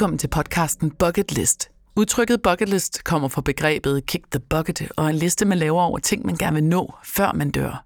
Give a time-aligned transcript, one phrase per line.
[0.00, 1.70] Velkommen til podcasten Bucket List.
[1.96, 5.98] Udtrykket bucket list kommer fra begrebet kick the bucket og en liste, man laver over
[5.98, 7.84] ting, man gerne vil nå, før man dør.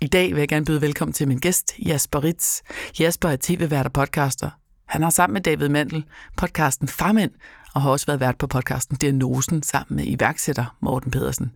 [0.00, 2.60] I dag vil jeg gerne byde velkommen til min gæst, Jasper Ritz.
[3.00, 4.50] Jasper er tv-vært og podcaster.
[4.88, 6.04] Han har sammen med David Mandel
[6.36, 7.30] podcasten Farmænd,
[7.74, 11.52] og har også været vært på podcasten Diagnosen sammen med iværksætter Morten Pedersen.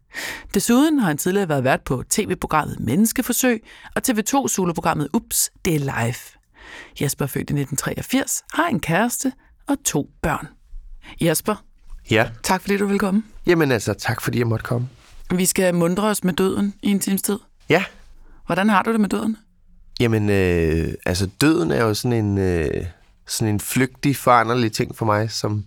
[0.54, 3.62] Desuden har han tidligere været vært på tv-programmet Menneskeforsøg
[3.95, 6.37] og TV2 soloprogrammet Ups, det er live.
[7.01, 9.32] Jasper er født i 1983, har en kæreste
[9.69, 10.48] og to børn.
[11.20, 11.55] Jasper,
[12.11, 12.30] Ja.
[12.43, 13.23] tak fordi du vil komme.
[13.47, 14.88] Jamen altså, tak fordi jeg måtte komme.
[15.30, 17.38] Vi skal mundre os med døden i en times tid.
[17.69, 17.84] Ja.
[18.47, 19.37] Hvordan har du det med døden?
[20.01, 22.87] Jamen, øh, altså døden er jo sådan en, øh,
[23.27, 25.65] sådan en flygtig, foranderlig ting for mig, som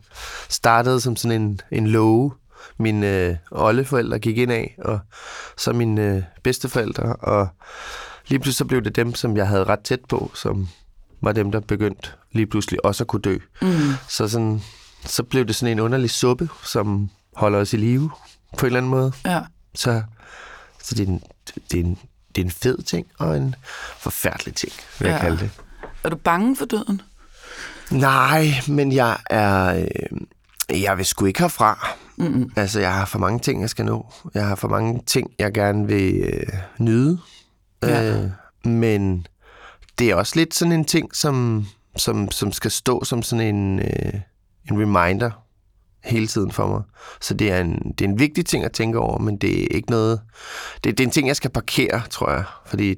[0.50, 2.32] startede som sådan en, en love,
[2.78, 5.00] mine øh, oldeforældre gik ind af, og
[5.58, 7.48] så mine øh, bedsteforældre, og
[8.28, 10.68] lige pludselig så blev det dem, som jeg havde ret tæt på, som
[11.22, 13.38] var dem, der begyndte lige pludselig også at kunne dø.
[13.62, 13.70] Mm.
[14.08, 14.62] Så, sådan,
[15.06, 18.10] så blev det sådan en underlig suppe, som holder os i live
[18.58, 19.12] på en eller anden måde.
[19.26, 19.42] Ja.
[19.76, 20.02] Så,
[20.84, 21.24] så det, er en,
[21.72, 21.98] det, er en,
[22.36, 23.56] det er en fed ting og en
[24.00, 25.22] forfærdelig ting, vil jeg Ja.
[25.22, 25.50] kalde det.
[26.04, 27.02] Er du bange for døden?
[27.92, 29.76] Nej, men jeg er...
[29.76, 31.88] Øh, jeg vil sgu ikke herfra.
[32.18, 32.52] Mm-mm.
[32.56, 34.14] Altså, jeg har for mange ting, jeg skal nå.
[34.34, 36.44] Jeg har for mange ting, jeg gerne vil øh,
[36.80, 37.20] nyde.
[37.84, 38.18] Ja.
[38.24, 38.30] Øh,
[38.64, 39.28] men
[40.00, 43.80] det er også lidt sådan en ting, som, som, som skal stå som sådan en,
[43.80, 44.14] øh,
[44.72, 45.32] en reminder
[46.04, 46.82] hele tiden for mig.
[47.22, 49.68] Så det er, en, det er en vigtig ting at tænke over, men det er
[49.76, 50.22] ikke noget...
[50.84, 52.44] Det, det er en ting, jeg skal parkere, tror jeg.
[52.66, 52.96] Fordi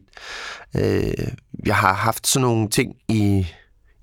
[0.75, 1.27] øh,
[1.65, 3.47] jeg har haft sådan nogle ting i,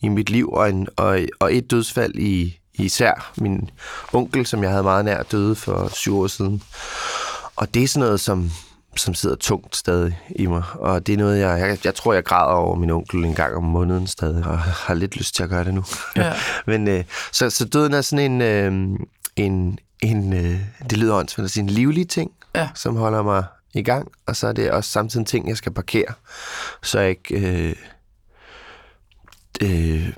[0.00, 3.70] i mit liv, og, en, og, og et dødsfald i især min
[4.12, 6.62] onkel, som jeg havde meget nær døde for syv år siden.
[7.56, 8.50] Og det er sådan noget, som,
[8.97, 10.62] som sidder tungt stadig i mig.
[10.75, 13.54] Og det er noget, jeg, jeg, jeg tror, jeg græder over min onkel en gang
[13.56, 15.84] om måneden stadig, og har lidt lyst til at gøre det nu.
[16.16, 16.32] Ja.
[16.66, 18.99] Men øh, så, så døden er sådan en, øh,
[19.37, 20.60] en, en øh,
[20.91, 22.69] det lyder åndsvægt at sige, en livlig ting, Ja.
[22.75, 23.44] som holder mig
[23.75, 26.12] i gang, og så er det også samtidig en ting, jeg skal parkere,
[26.82, 27.76] så jeg ikke øh,
[29.62, 30.09] øh,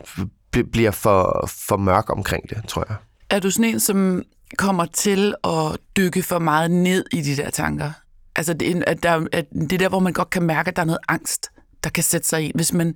[0.56, 2.96] bl- bliver for, for mørk omkring det, tror jeg.
[3.30, 4.22] Er du sådan en, som
[4.58, 7.90] kommer til at dykke for meget ned i de der tanker?
[8.36, 10.82] Altså, det at der, at det er der, hvor man godt kan mærke, at der
[10.82, 11.50] er noget angst,
[11.84, 12.94] der kan sætte sig ind, hvis man,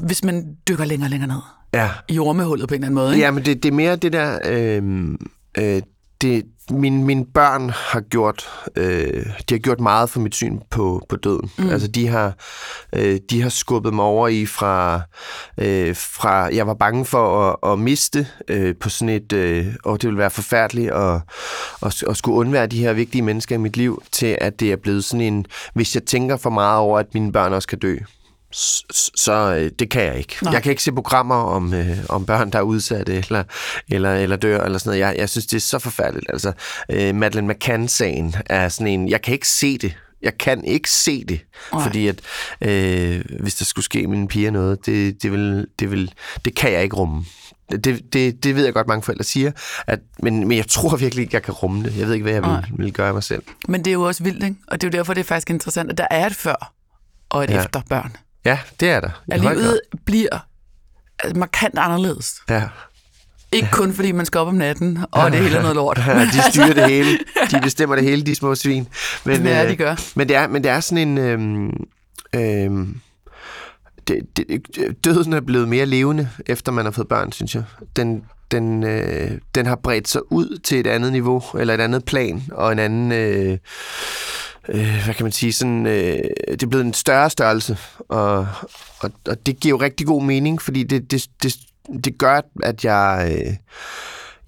[0.00, 1.40] hvis man dykker længere og længere ned
[1.74, 3.14] Ja, i ormehullet på en eller anden måde.
[3.14, 3.24] Ikke?
[3.24, 4.38] Ja, men det, det er mere det der...
[4.44, 5.08] Øh,
[5.58, 5.82] øh,
[6.20, 11.06] det, mine, mine børn har gjort, øh, de har gjort meget for mit syn på,
[11.08, 11.50] på døden.
[11.58, 11.68] Mm.
[11.68, 12.34] Altså, de har,
[12.92, 15.00] øh, de har skubbet mig over i fra,
[15.58, 20.02] øh, fra jeg var bange for at, at miste øh, på sådan et, øh, og
[20.02, 21.20] det ville være forfærdeligt at,
[21.82, 24.76] at, at skulle undvære de her vigtige mennesker i mit liv, til at det er
[24.76, 27.96] blevet sådan en, hvis jeg tænker for meget over, at mine børn også kan dø,
[28.52, 30.36] så øh, det kan jeg ikke.
[30.42, 30.52] Nej.
[30.52, 33.44] Jeg kan ikke se programmer om, øh, om børn, der er udsatte eller,
[33.88, 35.00] eller, eller dør, eller sådan noget.
[35.00, 36.26] Jeg, jeg synes, det er så forfærdeligt.
[36.28, 36.52] Altså,
[36.88, 39.94] øh, Madeleine McCann-sagen er sådan en, jeg kan ikke se det.
[40.22, 41.40] Jeg kan ikke se det,
[41.72, 41.82] Nej.
[41.82, 42.20] fordi at
[42.60, 46.12] øh, hvis der skulle ske mine piger noget, det, det, vil, det, vil,
[46.44, 47.24] det kan jeg ikke rumme.
[47.70, 49.52] Det, det, det ved jeg godt, mange forældre siger,
[49.86, 51.98] at, men, men jeg tror virkelig ikke, jeg kan rumme det.
[51.98, 52.64] Jeg ved ikke, hvad jeg Nej.
[52.70, 53.42] vil, vil gøre af mig selv.
[53.68, 54.56] Men det er jo også vildt, ikke?
[54.68, 56.72] Og det er jo derfor, det er faktisk interessant, at der er et før
[57.30, 57.50] og et.
[57.50, 57.64] Ja.
[57.64, 58.16] efter børn.
[58.44, 59.22] Ja, det er der.
[59.28, 60.38] I At livet bliver
[61.18, 62.34] altså, markant anderledes.
[62.50, 62.62] Ja.
[63.52, 65.98] Ikke kun fordi man skal op om natten, og det hele er noget lort.
[66.06, 67.18] Ja, de styrer det hele.
[67.50, 68.88] De bestemmer det hele, de små svin.
[69.24, 69.96] Men, Ja, øh, de gør.
[70.14, 71.18] Men det er, men det er sådan en...
[71.18, 71.70] Øhm,
[72.34, 73.00] øhm,
[74.08, 77.64] det, det, døden er blevet mere levende, efter man har fået børn, synes jeg.
[77.96, 82.04] Den, den, øh, den har bredt sig ud til et andet niveau, eller et andet
[82.04, 83.12] plan, og en anden...
[83.12, 83.58] Øh,
[84.68, 87.78] øh, hvad kan man sige, sådan, øh, det er blevet en større størrelse,
[88.08, 88.48] og,
[89.00, 91.56] og, og det giver jo rigtig god mening, fordi det, det, det,
[92.04, 93.54] det gør, at jeg, øh,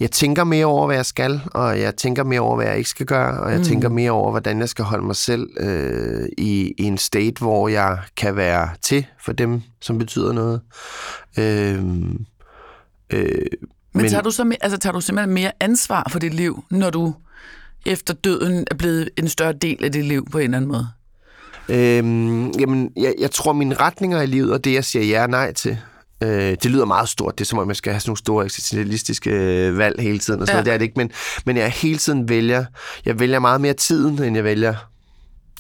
[0.01, 2.91] jeg tænker mere over, hvad jeg skal, og jeg tænker mere over, hvad jeg ikke
[2.91, 3.65] skal gøre, og jeg mm.
[3.65, 7.69] tænker mere over, hvordan jeg skal holde mig selv øh, i, i en state, hvor
[7.69, 10.61] jeg kan være til for dem, som betyder noget.
[11.39, 11.75] Øh,
[13.11, 13.47] øh,
[13.93, 16.91] Men, Men tager, du så, altså, tager du simpelthen mere ansvar for dit liv, når
[16.91, 17.15] du
[17.87, 20.89] efter døden er blevet en større del af dit liv på en eller anden måde?
[21.69, 25.31] Øhm, jamen, jeg, jeg tror, mine retninger i livet, og det, jeg siger ja og
[25.31, 25.79] nej til,
[26.23, 27.39] øh, det lyder meget stort.
[27.39, 30.41] Det er som om, jeg skal have sådan nogle store eksistentialistiske øh, valg hele tiden,
[30.41, 30.59] og sådan Ja.
[30.59, 30.63] ja.
[30.63, 30.67] noget.
[30.67, 31.11] Det er det ikke, men,
[31.47, 32.65] men jeg hele tiden vælger,
[33.05, 34.75] jeg vælger meget mere tiden, end jeg vælger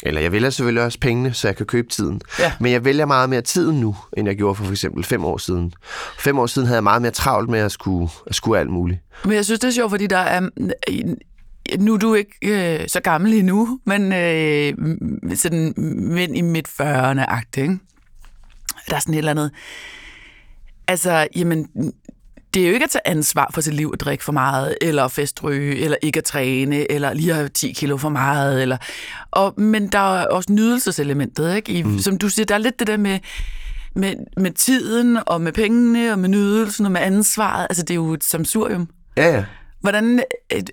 [0.02, 2.20] eller jeg vælger selvfølgelig også pengene, så jeg kan købe tiden.
[2.38, 2.52] Ja.
[2.60, 5.38] Men jeg vælger meget mere tiden nu, end jeg gjorde for for eksempel fem år
[5.38, 5.72] siden.
[6.18, 9.00] Fem år siden havde jeg meget mere travlt med at skulle, at skulle alt muligt.
[9.24, 10.48] Men jeg synes, det er sjovt, fordi der er...
[11.78, 14.74] Nu er du ikke øh, så gammel endnu, men øh,
[15.36, 15.74] sådan
[16.14, 17.78] mænd i midt 40'erne-agtigt, ikke?
[18.88, 19.50] Der er sådan et eller andet...
[20.88, 21.68] Altså, jamen,
[22.54, 25.08] det er jo ikke at tage ansvar for sit liv at drikke for meget, eller
[25.08, 28.62] festryge, eller ikke at træne, eller lige have 10 kilo for meget.
[28.62, 28.76] Eller,
[29.30, 31.72] og, men der er også nydelseselementet, ikke?
[31.72, 31.98] I, mm.
[31.98, 33.18] som du siger, der er lidt det der med,
[33.94, 37.66] med, med tiden, og med pengene, og med nydelsen, og med ansvaret.
[37.70, 38.88] Altså, det er jo et samsurium.
[39.16, 39.44] Ja, ja.
[39.84, 40.70] Hvordan, et,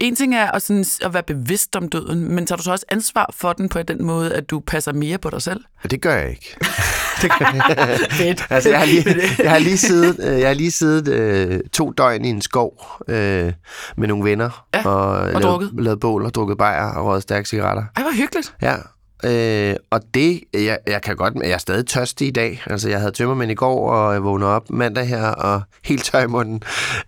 [0.00, 2.84] en ting er at, sådan, at være bevidst om døden, men tager du så også
[2.88, 5.60] ansvar for den på den måde, at du passer mere på dig selv?
[5.84, 6.56] Ja, det gør jeg ikke.
[7.22, 7.98] det gør jeg.
[8.10, 8.46] Fedt.
[8.50, 9.04] altså, jeg har lige,
[9.38, 12.86] jeg har lige siddet, øh, jeg har lige siddet øh, to døgn i en skov
[13.08, 13.52] øh,
[13.96, 14.66] med nogle venner.
[14.74, 15.70] Ja, og, og lavet, drukket.
[15.78, 17.84] lavet bål og drukket bajer og røget stærke cigaretter.
[17.96, 18.54] Ej, hvor hyggeligt.
[18.62, 18.76] Ja,
[19.24, 22.62] Øh, og det, jeg, jeg kan godt, jeg er stadig tørstig i dag.
[22.66, 26.20] Altså, jeg havde tømmermænd i går, og jeg vågnede op mandag her, og helt tør
[26.20, 26.62] i munden.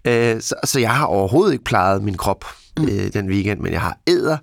[0.04, 2.44] Øh, så, så jeg har overhovedet ikke plejet min krop
[2.78, 2.84] mm.
[2.84, 4.36] øh, den weekend, men jeg har æder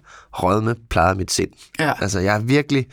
[0.62, 1.50] med plejet mit sind.
[1.80, 1.94] Ja.
[2.02, 2.88] Altså, jeg har virkelig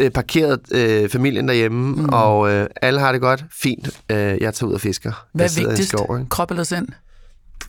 [0.00, 2.08] øh, parkeret øh, familien derhjemme, mm.
[2.08, 3.44] og øh, alle har det godt.
[3.52, 3.88] Fint.
[4.10, 5.26] Øh, jeg tager ud og fisker.
[5.32, 5.88] Hvad er vigtigst?
[5.88, 6.88] Skov, krop eller sind?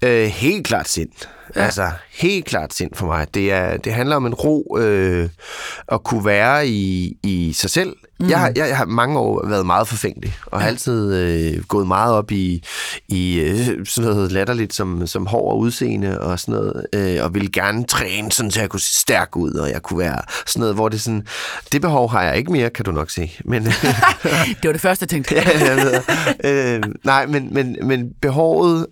[0.02, 1.10] Øh, helt klart sind.
[1.56, 1.62] Ja.
[1.64, 3.28] Altså, helt klart sind for mig.
[3.34, 5.30] Det, er, det handler om en ro øh,
[5.88, 7.96] at kunne være i, i sig selv.
[8.20, 8.30] Mm.
[8.30, 12.14] Jeg, jeg, jeg har mange år været meget forfængelig, og har altid øh, gået meget
[12.14, 12.64] op i,
[13.08, 17.34] i øh, sådan noget latterligt som, som hår og udseende og sådan noget, øh, og
[17.34, 20.60] ville gerne træne, sådan, så jeg kunne se stærk ud, og jeg kunne være sådan
[20.60, 21.28] noget, hvor det sådan,
[21.72, 23.32] det behov har jeg ikke mere, kan du nok se.
[23.46, 23.66] Men,
[24.62, 25.36] det var det første, jeg tænkte.
[25.36, 26.02] ja, jeg ved.
[26.44, 28.86] Øh, nej, men, men, men behovet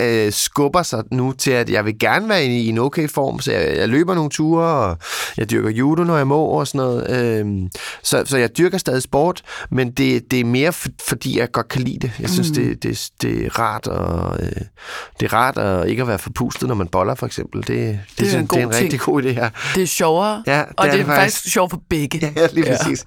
[0.00, 3.40] øh, skubber sig nu til, at jeg vil gerne være i, i en okay form,
[3.40, 4.98] så jeg, jeg løber nogle ture, og
[5.36, 7.10] jeg dyrker judo, når jeg må, og sådan noget.
[7.10, 7.68] Øh,
[8.02, 11.68] så, så jeg dyrker stadig sport, men det, det er mere for, fordi, jeg godt
[11.68, 12.12] kan lide det.
[12.20, 12.54] Jeg synes, mm.
[12.54, 14.50] det, det, det er rart og øh,
[15.20, 17.60] det er rart at ikke at være forpustet, når man boller, for eksempel.
[17.60, 19.50] Det, det, det, er, en, det er en rigtig god idé her.
[19.74, 22.20] Det er sjovere, ja, det og det er, det er faktisk sjovt for begge.
[22.36, 23.06] Ja, lige præcis.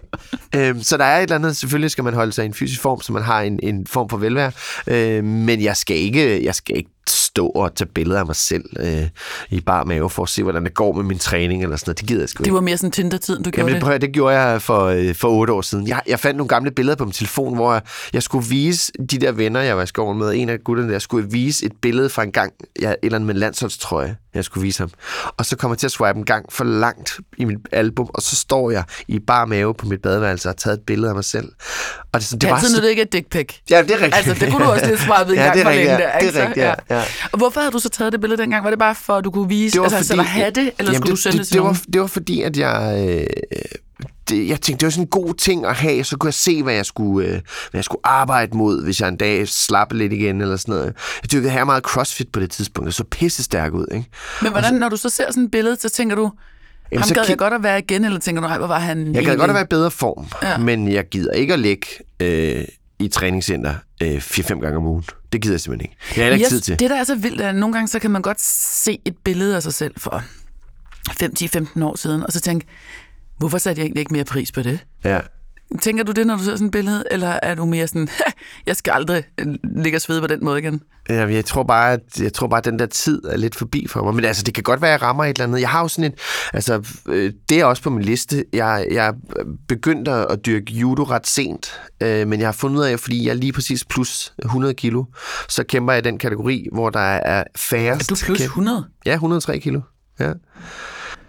[0.54, 0.70] Ja.
[0.70, 2.82] øhm, så der er et eller andet, selvfølgelig skal man holde sig i en fysisk
[2.82, 4.52] form, så man har en, en form for velvære,
[4.88, 8.64] øh, men jeg skal ikke, jeg skal ikke stå og tage billeder af mig selv
[8.80, 9.08] øh,
[9.50, 12.00] i bar mave for at se, hvordan det går med min træning eller sådan noget.
[12.00, 12.46] Det gider jeg sgu ikke.
[12.46, 14.02] Det var mere sådan Tinder-tiden, du gjorde Jamen, det?
[14.02, 15.88] det gjorde jeg for, øh, for otte år siden.
[15.88, 17.82] Jeg, jeg fandt nogle gamle billeder på min telefon, hvor jeg,
[18.14, 20.34] jeg skulle vise de der venner, jeg var i skoven med.
[20.36, 23.28] En af gutterne der skulle vise et billede fra en gang, jeg, et eller andet
[23.28, 24.92] med landsholdstrøje jeg skulle vise ham.
[25.38, 28.22] Og så kommer jeg til at swipe en gang for langt i mit album, og
[28.22, 31.16] så står jeg i bar mave på mit badeværelse og har taget et billede af
[31.16, 31.52] mig selv.
[32.14, 32.82] Og det, sådan, det, det var altid, så...
[32.82, 33.56] det ikke er dick pic.
[33.70, 34.16] Ja, det er rigtigt.
[34.16, 35.92] Altså, det kunne du også lige swipet en ja, gang for længe.
[35.92, 36.74] Ja, der, det er rigtigt, ja.
[36.90, 36.93] ja.
[37.32, 38.64] Og hvorfor havde du så taget det billede dengang?
[38.64, 40.72] Var det bare for, at du kunne vise, det var altså, fordi, eller have det,
[40.80, 42.58] eller jamen, skulle det, du sende det, det til det var, det var fordi, at
[42.58, 43.06] jeg...
[43.10, 43.28] Øh,
[44.30, 46.64] det, jeg tænkte, det var sådan en god ting at have, så kunne jeg se,
[46.64, 47.42] hvad jeg skulle, øh, hvad
[47.74, 50.94] jeg skulle arbejde mod, hvis jeg en dag slappe lidt igen, eller sådan noget.
[51.22, 54.10] Jeg dyrkede her meget crossfit på det tidspunkt, og så pisse stærk ud, ikke?
[54.42, 56.32] Men hvordan, så, når du så ser sådan et billede, så tænker du,
[56.92, 59.26] Jamen, ham gad jeg godt at være igen, eller tænker du, hvor var han Jeg
[59.26, 60.58] gad godt at være i bedre form, ja.
[60.58, 61.88] men jeg gider ikke at ligge
[62.20, 62.66] øh,
[63.00, 65.04] i træningscenter øh, 4-5 gange om ugen.
[65.34, 65.98] Det gider jeg simpelthen ikke.
[66.16, 66.80] Jeg har ikke yes, tid til.
[66.80, 69.18] Det, der er så vildt, er, at nogle gange så kan man godt se et
[69.24, 70.24] billede af sig selv for
[71.10, 72.68] 5-10-15 år siden, og så tænke,
[73.38, 74.80] Hvorfor satte jeg egentlig ikke mere pris på det?
[75.04, 75.20] Ja.
[75.82, 78.10] Tænker du det, når du ser sådan et billede, eller er du mere sådan,
[78.66, 79.24] jeg skal aldrig
[79.64, 80.82] ligge og svede på den måde igen?
[81.10, 83.88] Ja, jeg tror bare, at jeg tror bare, at den der tid er lidt forbi
[83.90, 84.16] for mig.
[84.16, 85.62] Men altså, det kan godt være, at jeg rammer et eller andet.
[85.62, 86.20] Jeg har jo sådan et,
[86.54, 88.46] altså, øh, det er også på min liste.
[88.54, 89.14] Jeg, jeg
[89.68, 93.30] begyndte at dyrke judo ret sent, øh, men jeg har fundet ud af, fordi jeg
[93.32, 95.04] er lige præcis plus 100 kilo,
[95.50, 98.12] så kæmper jeg i den kategori, hvor der er færrest.
[98.12, 98.86] Er du plus 100?
[99.06, 99.82] Ja, 103 kilo.
[100.20, 100.32] Ja.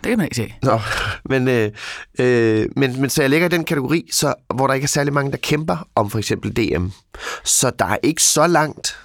[0.05, 0.55] Det kan man ikke se.
[0.63, 0.81] Nå,
[1.31, 1.71] men, øh,
[2.19, 5.13] øh, men, men så jeg ligger i den kategori, så, hvor der ikke er særlig
[5.13, 6.87] mange, der kæmper om for eksempel DM.
[7.45, 8.99] Så der er ikke så langt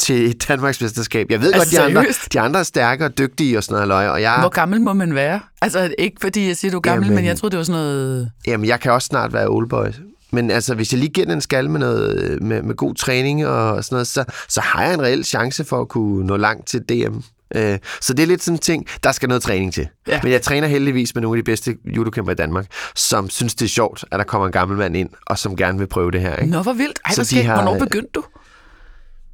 [0.00, 1.30] til Danmarks mesterskab.
[1.30, 4.10] Jeg ved altså, godt, de andre, de andre er stærke og dygtige og sådan noget.
[4.10, 4.36] Og jeg...
[4.40, 5.40] Hvor gammel må man være?
[5.62, 7.80] Altså ikke fordi jeg siger, du er gammel, jamen, men jeg troede, det var sådan
[7.80, 8.30] noget...
[8.46, 9.86] Jamen, jeg kan også snart være oldboy.
[10.32, 13.46] Men altså, hvis jeg lige giver den en skal med, noget, med, med god træning
[13.46, 16.66] og sådan noget, så, så har jeg en reel chance for at kunne nå langt
[16.66, 17.18] til DM.
[17.54, 19.88] Øh, så det er lidt sådan en ting, der skal noget træning til.
[20.08, 20.20] Ja.
[20.22, 23.64] Men jeg træner heldigvis med nogle af de bedste judokæmper i Danmark, som synes, det
[23.64, 26.20] er sjovt, at der kommer en gammel mand ind, og som gerne vil prøve det
[26.20, 26.36] her.
[26.36, 26.50] Ikke?
[26.50, 26.98] Nå, hvor vildt.
[27.04, 28.24] Ej, så de har, Hvornår begyndte du?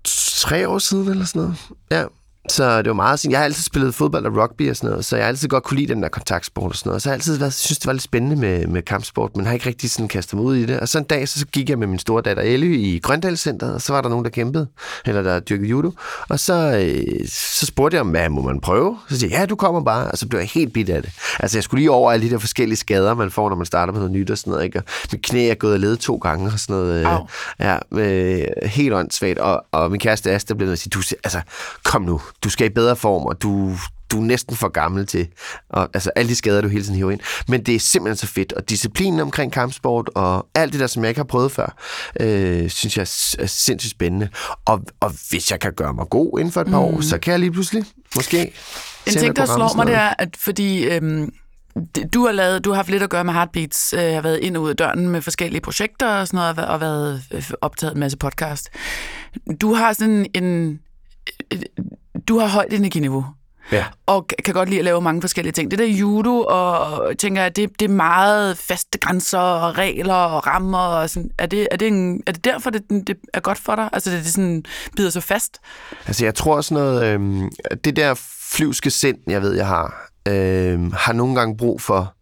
[0.05, 1.57] Tre år siden eller sådan noget.
[1.91, 2.05] Ja.
[2.49, 5.05] Så det var meget sådan, jeg har altid spillet fodbold og rugby og sådan noget,
[5.05, 7.03] så jeg har altid godt kunne lide den der kontaktsport og sådan noget.
[7.03, 9.53] Så jeg har altid været, synes, det var lidt spændende med, med kampsport, men har
[9.53, 10.81] ikke rigtig sådan kastet mig ud i det.
[10.81, 13.75] Og så en dag, så, så gik jeg med min store datter Ellie i Grøndalscenteret,
[13.75, 14.67] og så var der nogen, der kæmpede,
[15.07, 15.93] eller der dyrkede judo.
[16.29, 18.99] Og så, øh, så spurgte jeg om, hvad må man prøve?
[19.09, 20.11] Så siger jeg, ja, du kommer bare.
[20.11, 21.13] Og så blev jeg helt bit af det.
[21.41, 23.93] Altså, jeg skulle lige over alle de der forskellige skader, man får, når man starter
[23.93, 24.65] med noget nyt og sådan noget.
[24.65, 24.79] Ikke?
[24.79, 27.07] Og mit knæ er gået og ledet to gange og sådan noget.
[27.07, 27.19] Øh,
[27.61, 29.39] ja, øh, helt åndssvagt.
[29.39, 31.41] Og, og min kæreste Asta blev nødt til at sige, du, altså,
[31.85, 33.77] kom nu, du skal i bedre form, og du,
[34.11, 35.29] du er næsten for gammel til,
[35.69, 37.21] og, altså alle de skader, du hele tiden hiver ind.
[37.49, 41.03] Men det er simpelthen så fedt, og disciplinen omkring kampsport, og alt det der, som
[41.05, 41.77] jeg ikke har prøvet før,
[42.21, 43.03] øh, synes jeg
[43.43, 44.29] er sindssygt spændende.
[44.65, 46.85] Og, og hvis jeg kan gøre mig god inden for et par mm.
[46.85, 47.85] år, så kan jeg lige pludselig,
[48.17, 48.53] måske...
[49.07, 50.85] En ting, der slår mig, det er, at fordi...
[50.85, 51.33] Øhm
[52.13, 54.57] du har, lavet, du har haft lidt at gøre med Heartbeats, øh, har været ind
[54.57, 58.01] og ud af døren med forskellige projekter og sådan noget, og været øh, optaget en
[58.01, 58.69] masse podcast.
[59.61, 60.81] Du har sådan en...
[62.29, 63.25] Du har højt energiniveau.
[63.73, 63.85] Ja.
[64.07, 65.71] Og kan godt lide at lave mange forskellige ting.
[65.71, 70.47] Det der judo, og tænker jeg, det, det er meget faste grænser og regler og
[70.47, 70.79] rammer.
[70.79, 71.31] Og sådan.
[71.39, 73.89] Er, det, er, det en, er det derfor, det, det er godt for dig?
[73.93, 74.65] Altså, det, det sådan
[74.97, 75.59] bider så fast?
[76.07, 77.05] Altså, jeg tror sådan noget...
[77.05, 77.51] Øh,
[77.85, 78.15] det der
[78.53, 82.15] flyvske sind, jeg ved, jeg har, øh, har nogle gange brug for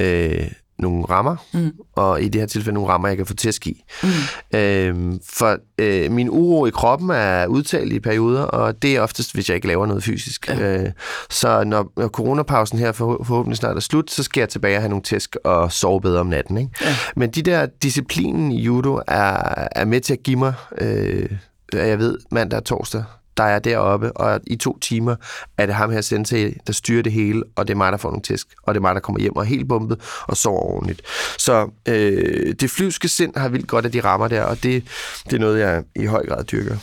[0.00, 0.50] øh,
[0.84, 1.72] nogle rammer, mm.
[1.96, 3.84] og i det her tilfælde nogle rammer, jeg kan få til at ski.
[4.02, 4.58] Mm.
[4.58, 9.34] Øh, for øh, min uro i kroppen er udtalt i perioder, og det er oftest,
[9.34, 10.48] hvis jeg ikke laver noget fysisk.
[10.48, 10.82] Ja.
[10.82, 10.90] Øh,
[11.30, 14.82] så når, når coronapausen her for, forhåbentlig snart er slut, så skal jeg tilbage og
[14.82, 16.58] have nogle tæsk og sove bedre om natten.
[16.58, 16.70] Ikke?
[16.80, 16.96] Ja.
[17.16, 21.30] Men de der disciplinen i judo er, er med til at give mig, øh,
[21.72, 23.04] jeg ved, mandag og torsdag,
[23.36, 25.16] der er deroppe, og i to timer
[25.58, 28.10] er det ham her sensei, der styrer det hele, og det er mig, der får
[28.10, 30.60] nogle tæsk, og det er mig, der kommer hjem og er helt bumpet og sover
[30.62, 31.02] ordentligt.
[31.38, 34.84] Så øh, det flyvske sind har vildt godt af de rammer der, og det,
[35.24, 36.76] det er noget, jeg i høj grad dyrker.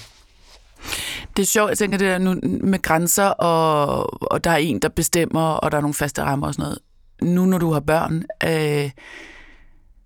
[1.37, 4.79] Det er sjovt, jeg tænker det der nu med grænser, og, og der er en,
[4.79, 6.79] der bestemmer, og der er nogle faste rammer og sådan noget.
[7.21, 8.91] Nu, når du har børn, øh,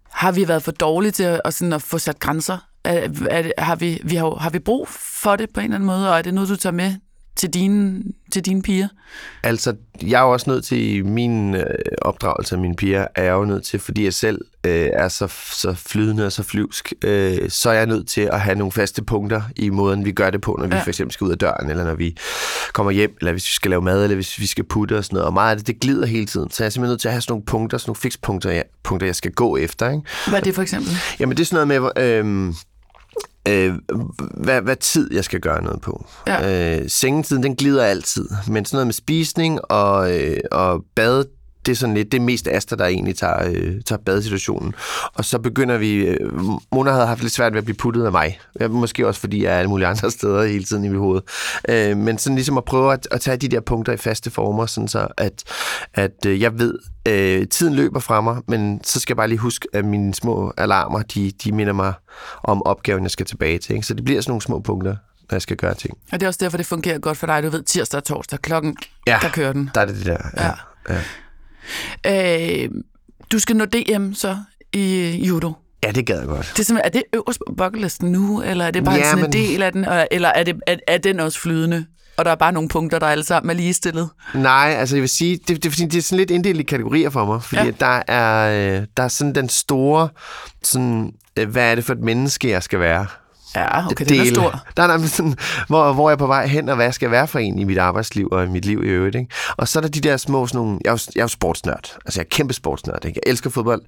[0.10, 2.58] har vi været for dårlige til at, sådan at få sat grænser?
[2.86, 4.88] Er, er, har, vi, vi har, har vi brug
[5.24, 6.94] for det på en eller anden måde, og er det noget, du tager med
[7.36, 8.88] til dine, til dine piger?
[9.44, 11.66] Altså, jeg er jo også nødt til min øh,
[12.02, 15.28] opdragelse af mine piger, er jeg jo nødt til, fordi jeg selv øh, er så,
[15.52, 19.04] så flydende og så flyvsk, øh, så er jeg nødt til at have nogle faste
[19.04, 20.82] punkter i måden, vi gør det på, når vi ja.
[20.82, 22.18] for eksempel skal ud af døren, eller når vi
[22.74, 25.16] kommer hjem, eller hvis vi skal lave mad, eller hvis vi skal putte og sådan
[25.16, 25.28] noget.
[25.28, 26.52] Og meget af det, det glider hele tiden.
[26.52, 28.64] Så jeg er simpelthen nødt til at have sådan nogle punkter, sådan nogle fikspunkter, jeg,
[28.84, 29.90] punkter, jeg skal gå efter.
[29.90, 30.02] Ikke?
[30.28, 30.92] Hvad er det for eksempel?
[31.20, 32.04] Jamen, det er sådan noget med...
[32.04, 32.54] Øh,
[33.48, 33.74] øh,
[34.34, 36.06] hvad, hvad tid jeg skal gøre noget på.
[36.28, 36.78] Ja.
[36.80, 41.26] Øh, sengetiden, den glider altid, men sådan noget med spisning og, øh, og bad,
[41.66, 44.76] det er sådan lidt det er mest Asta, der egentlig tager, øh, tager badesituationen.
[45.14, 45.96] Og så begynder vi...
[45.96, 46.32] Øh,
[46.72, 48.40] Mona havde haft lidt svært ved at blive puttet af mig.
[48.70, 51.22] Måske også, fordi jeg er alle mulige andre steder hele tiden i mit hoved.
[51.70, 54.66] Øh, men sådan ligesom at prøve at, at tage de der punkter i faste former,
[54.66, 55.44] sådan så at,
[55.94, 59.40] at øh, jeg ved, øh, tiden løber fra mig, men så skal jeg bare lige
[59.40, 61.94] huske, at mine små alarmer, de, de minder mig
[62.44, 63.76] om opgaven, jeg skal tilbage til.
[63.76, 63.88] Ikke?
[63.88, 64.96] Så det bliver sådan nogle små punkter,
[65.30, 65.98] når jeg skal gøre ting.
[66.12, 67.44] Og det er også derfor, det fungerer godt for dig.
[67.44, 69.70] Du ved, tirsdag og torsdag, klokken, ja, der kører den.
[69.76, 70.18] der er det det der.
[70.38, 70.46] Ja.
[70.46, 70.54] ja.
[70.90, 71.02] ja.
[72.08, 72.70] Øh,
[73.32, 74.38] du skal nå DM så
[74.74, 75.54] i judo.
[75.84, 76.54] Ja, det gad jeg godt.
[76.58, 79.26] Det er, er det øverst på bucketlisten nu, eller er det bare ja, sådan men...
[79.26, 81.86] en del af den, eller er, det, er, er den også flydende?
[82.18, 84.10] og der er bare nogle punkter, der alle sammen er ligestillet?
[84.34, 87.26] Nej, altså jeg vil sige, det, det, det er sådan lidt inddelt i kategorier for
[87.26, 87.72] mig, fordi ja.
[87.80, 90.10] der, er, øh, der er sådan den store,
[90.64, 93.06] sådan, øh, hvad er det for et menneske, jeg skal være?
[93.56, 94.64] Ja, okay, det er stor.
[94.78, 95.36] Der er nemlig sådan,
[95.68, 97.64] hvor, hvor jeg er på vej hen, og hvad jeg skal være for en i
[97.64, 99.16] mit arbejdsliv og i mit liv i øvrigt.
[99.16, 99.32] Ikke?
[99.58, 101.28] Og så er der de der små, sådan nogle, jeg er jo, jeg er jo
[101.28, 101.98] sportsnørd.
[102.06, 103.06] Altså jeg er kæmpe sportsnørd.
[103.06, 103.22] Ikke?
[103.26, 103.82] Jeg elsker fodbold,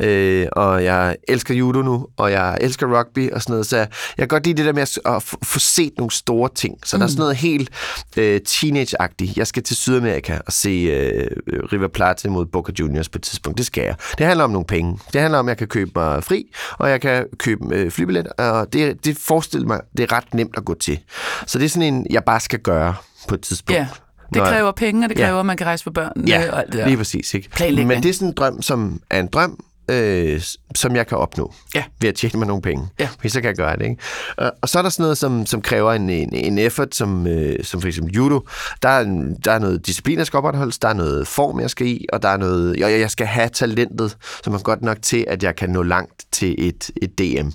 [0.00, 3.66] øh, og jeg elsker judo nu, og jeg elsker rugby og sådan noget.
[3.66, 3.88] Så jeg,
[4.18, 6.78] jeg kan godt lide det der med at, at få set nogle store ting.
[6.84, 7.00] Så mm.
[7.00, 7.20] der er sådan mm.
[7.20, 7.70] noget helt
[8.16, 9.36] øh, teenage-agtigt.
[9.36, 11.26] Jeg skal til Sydamerika og se øh,
[11.72, 13.58] River Plate mod Boca Juniors på et tidspunkt.
[13.58, 13.94] Det skal jeg.
[14.18, 14.98] Det handler om nogle penge.
[15.12, 16.44] Det handler om, at jeg kan købe mig fri,
[16.78, 20.34] og jeg kan købe øh, flybillet, og det, det det forestille mig, det er ret
[20.34, 20.98] nemt at gå til.
[21.46, 22.94] Så det er sådan en, jeg bare skal gøre
[23.28, 23.78] på et tidspunkt.
[23.78, 23.86] Ja.
[24.34, 25.40] Det kræver penge, og det kræver, ja.
[25.40, 26.28] at man kan rejse på børn.
[26.28, 26.86] Ja, og alt det der.
[26.86, 27.34] lige præcis.
[27.34, 27.48] Ikke?
[27.86, 30.42] Men det er sådan en drøm, som er en drøm, øh,
[30.74, 31.84] som jeg kan opnå ja.
[32.00, 32.88] ved at tjene mig nogle penge.
[32.98, 33.08] Ja.
[33.20, 33.82] Hvis så kan jeg gøre det.
[33.84, 34.02] Ikke?
[34.36, 37.26] Og, og så er der sådan noget, som, som kræver en, en, en effort, som,
[37.26, 38.40] øh, som for eksempel judo.
[38.82, 39.04] Der er,
[39.44, 42.22] der er noget disciplin, jeg skal opretholdes, der er noget form, jeg skal i, og
[42.22, 45.56] der er noget, jeg, jeg skal have talentet, som er godt nok til, at jeg
[45.56, 47.48] kan nå langt til et, et DM.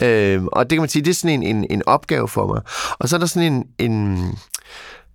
[0.00, 0.06] Ja.
[0.08, 2.60] Øh, og det kan man sige, det er sådan en, en, en opgave for mig.
[2.98, 4.38] Og så er der sådan en, en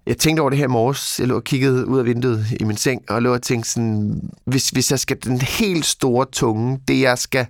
[0.05, 1.19] jeg tænkte over det her i morges.
[1.19, 4.21] Jeg lå og kiggede ud af vinduet i min seng, og lå og tænkte sådan,
[4.45, 7.45] hvis, hvis jeg skal den helt store tunge, det jeg skal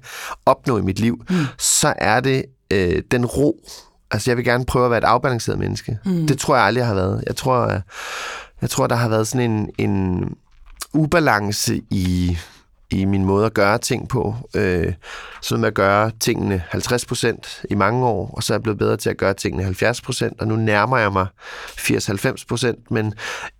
[0.45, 1.35] opnå i mit liv, mm.
[1.57, 3.69] så er det øh, den ro.
[4.11, 5.97] Altså, jeg vil gerne prøve at være et afbalanceret menneske.
[6.05, 6.27] Mm.
[6.27, 7.23] Det tror jeg aldrig, jeg har været.
[7.27, 7.81] Jeg tror, jeg,
[8.61, 10.25] jeg tror der har været sådan en, en
[10.93, 12.37] ubalance i
[13.01, 14.35] i min måde at gøre ting på.
[14.55, 14.93] Øh,
[15.41, 18.97] sådan med at gøre tingene 50% i mange år, og så er jeg blevet bedre
[18.97, 21.27] til at gøre tingene 70%, og nu nærmer jeg mig
[21.69, 23.13] 80-90%, men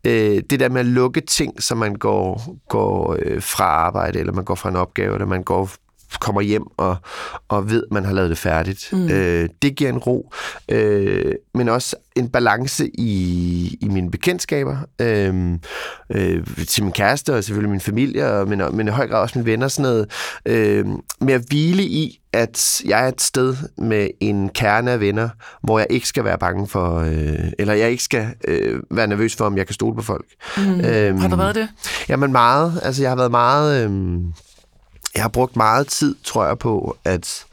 [0.04, 4.34] øh, det der med at lukke ting, så man går, går øh, fra arbejde, eller
[4.34, 5.70] man går fra en opgave, eller man går
[6.20, 6.96] kommer hjem og,
[7.50, 8.90] og ved, at man har lavet det færdigt.
[8.92, 9.10] Mm.
[9.10, 10.34] Øh, det giver en ro,
[10.70, 15.54] øh, men også en balance i, i mine bekendtskaber, øh,
[16.10, 19.40] øh, til min kæreste og selvfølgelig min familie, og, men, men i høj grad også
[19.40, 20.12] mine venner, sådan noget,
[20.46, 20.86] øh,
[21.22, 25.30] med at hvile i, at jeg er et sted med en kerne af venner,
[25.64, 29.36] hvor jeg ikke skal være bange for, øh, eller jeg ikke skal øh, være nervøs
[29.36, 30.26] for, om jeg kan stole på folk.
[30.58, 30.80] Mm.
[30.80, 31.68] Øhm, har du været det?
[32.10, 32.82] Jamen meget.
[32.84, 33.86] Altså jeg har været meget...
[33.86, 34.22] Øh,
[35.16, 37.46] jeg har brugt meget tid, tror jeg, på at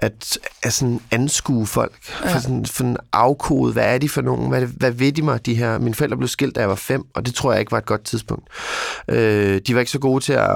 [0.00, 1.92] at, at sådan anskue folk,
[2.24, 2.34] ja.
[2.34, 5.46] for sådan, for en afkode, hvad er de for nogen, hvad, hvad ved de mig,
[5.46, 7.72] de her, mine forældre blev skilt, da jeg var fem, og det tror jeg ikke
[7.72, 8.48] var et godt tidspunkt.
[9.08, 10.50] Øh, de var ikke så gode til at,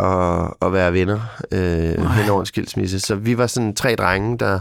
[0.63, 1.21] at være venner
[1.53, 4.59] øh, hen over en skilsmisse, så vi var sådan tre drenge, der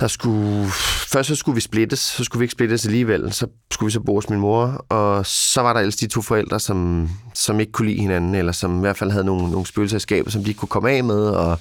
[0.00, 0.66] der skulle,
[1.12, 4.00] først så skulle vi splittes, så skulle vi ikke splittes alligevel, så skulle vi så
[4.00, 7.72] bo hos min mor, og så var der ellers de to forældre, som, som ikke
[7.72, 10.58] kunne lide hinanden, eller som i hvert fald havde nogle, nogle spøgelseskaber, som de ikke
[10.58, 11.58] kunne komme af med, og,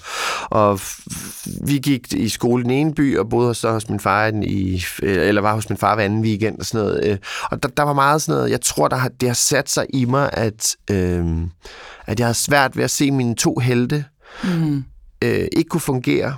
[0.50, 0.80] og
[1.62, 4.84] vi gik i skole i den ene by, og boede så hos min far i,
[5.04, 7.18] eller var hos min far hver anden weekend og sådan noget, øh,
[7.52, 9.86] og der, der var meget sådan noget, jeg tror, der har, det har sat sig
[9.94, 11.26] i mig, at, øh,
[12.06, 14.06] at jeg har svært ved at se mine to helte,
[14.44, 14.84] mm.
[15.22, 16.36] øh, ikke kunne fungere,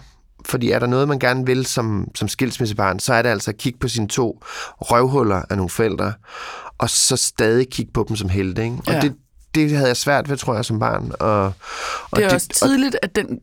[0.49, 3.57] fordi er der noget, man gerne vil som, som skilsmissebarn, så er det altså at
[3.57, 4.43] kigge på sine to
[4.81, 6.13] røvhuller af nogle forældre,
[6.77, 8.63] og så stadig kigge på dem som helte.
[8.63, 8.77] Ikke?
[8.87, 8.99] Og ja.
[8.99, 9.15] det,
[9.55, 11.11] det havde jeg svært ved, tror jeg, som barn.
[11.19, 11.53] Og, og
[12.15, 13.39] det er det, også tidligt, at, den,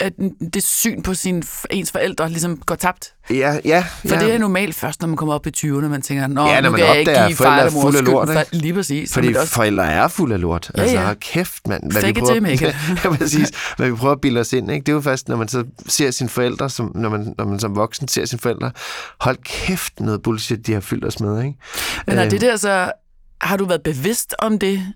[0.00, 0.12] at
[0.54, 3.12] det syn på sin, ens forældre ligesom går tabt.
[3.30, 3.84] Ja, ja.
[4.08, 4.20] For ja.
[4.20, 6.70] det er normalt først, når man kommer op i 20'erne, man tænker, Nå, ja, når
[6.70, 8.06] man nu kan jeg ikke give far eller mor skyld.
[8.06, 9.14] Lort, for, lige præcis.
[9.14, 9.52] Fordi også...
[9.52, 10.70] forældre er fuld af lort.
[10.76, 11.14] Ja, altså, ja.
[11.14, 11.92] kæft, mand.
[11.92, 12.62] Hvad Fake vi prøver, it
[13.04, 13.52] ja, præcis.
[13.76, 14.84] Hvad vi prøver at bilde os ind, ikke?
[14.84, 17.60] det er jo først, når man så ser sine forældre, som, når, man, når man
[17.60, 18.70] som voksen ser sine forældre,
[19.20, 21.38] hold kæft noget bullshit, de har fyldt os med.
[21.38, 21.54] Ikke?
[22.06, 22.92] Men er det der så
[23.40, 24.92] har du været bevidst om det?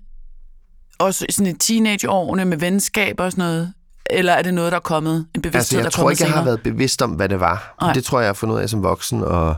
[0.98, 3.72] Også sådan i teenageårene med venskaber og sådan noget?
[4.10, 6.24] Eller er det noget, der er kommet, en bevidsthed, altså, jeg der er tror ikke,
[6.24, 7.74] jeg har været bevidst om, hvad det var.
[7.80, 7.92] Nej.
[7.92, 9.22] Det tror jeg, jeg har fundet ud af som voksen.
[9.22, 9.54] Og,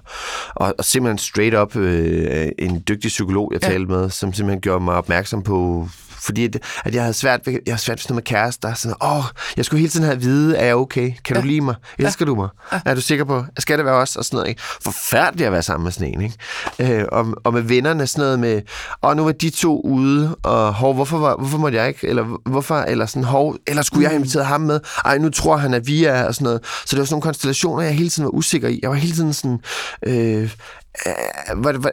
[0.55, 3.69] og, og simpelthen straight up øh, en dygtig psykolog, jeg ja.
[3.69, 5.89] talte med, som simpelthen gjorde mig opmærksom på
[6.23, 8.75] fordi at, at jeg havde svært ved, jeg havde svært ved sådan med kærester.
[8.75, 9.25] Sådan, åh,
[9.57, 11.13] jeg skulle hele tiden have at vide, er jeg okay?
[11.25, 11.43] Kan ja.
[11.43, 11.75] du lide mig?
[11.99, 12.31] Elsker ja.
[12.31, 12.49] du mig?
[12.73, 12.81] Ja.
[12.87, 14.17] Er du sikker på, skal det være os?
[14.17, 14.63] Og sådan noget, ikke?
[14.83, 16.99] Forfærdeligt at være sammen med sådan en, ikke?
[17.01, 18.61] Øh, og, og med vennerne sådan noget med,
[19.03, 22.09] åh, nu var de to ude, og hov, hvorfor, var, hvorfor måtte jeg ikke?
[22.09, 24.81] Eller hvorfor, eller sådan, hov, eller skulle jeg have inviteret ham med?
[25.05, 26.61] Ej, nu tror han, at vi er, og sådan noget.
[26.65, 28.79] Så det var sådan nogle konstellationer, jeg hele tiden var usikker i.
[28.83, 29.59] Jeg var hele tiden sådan,
[30.07, 30.51] øh,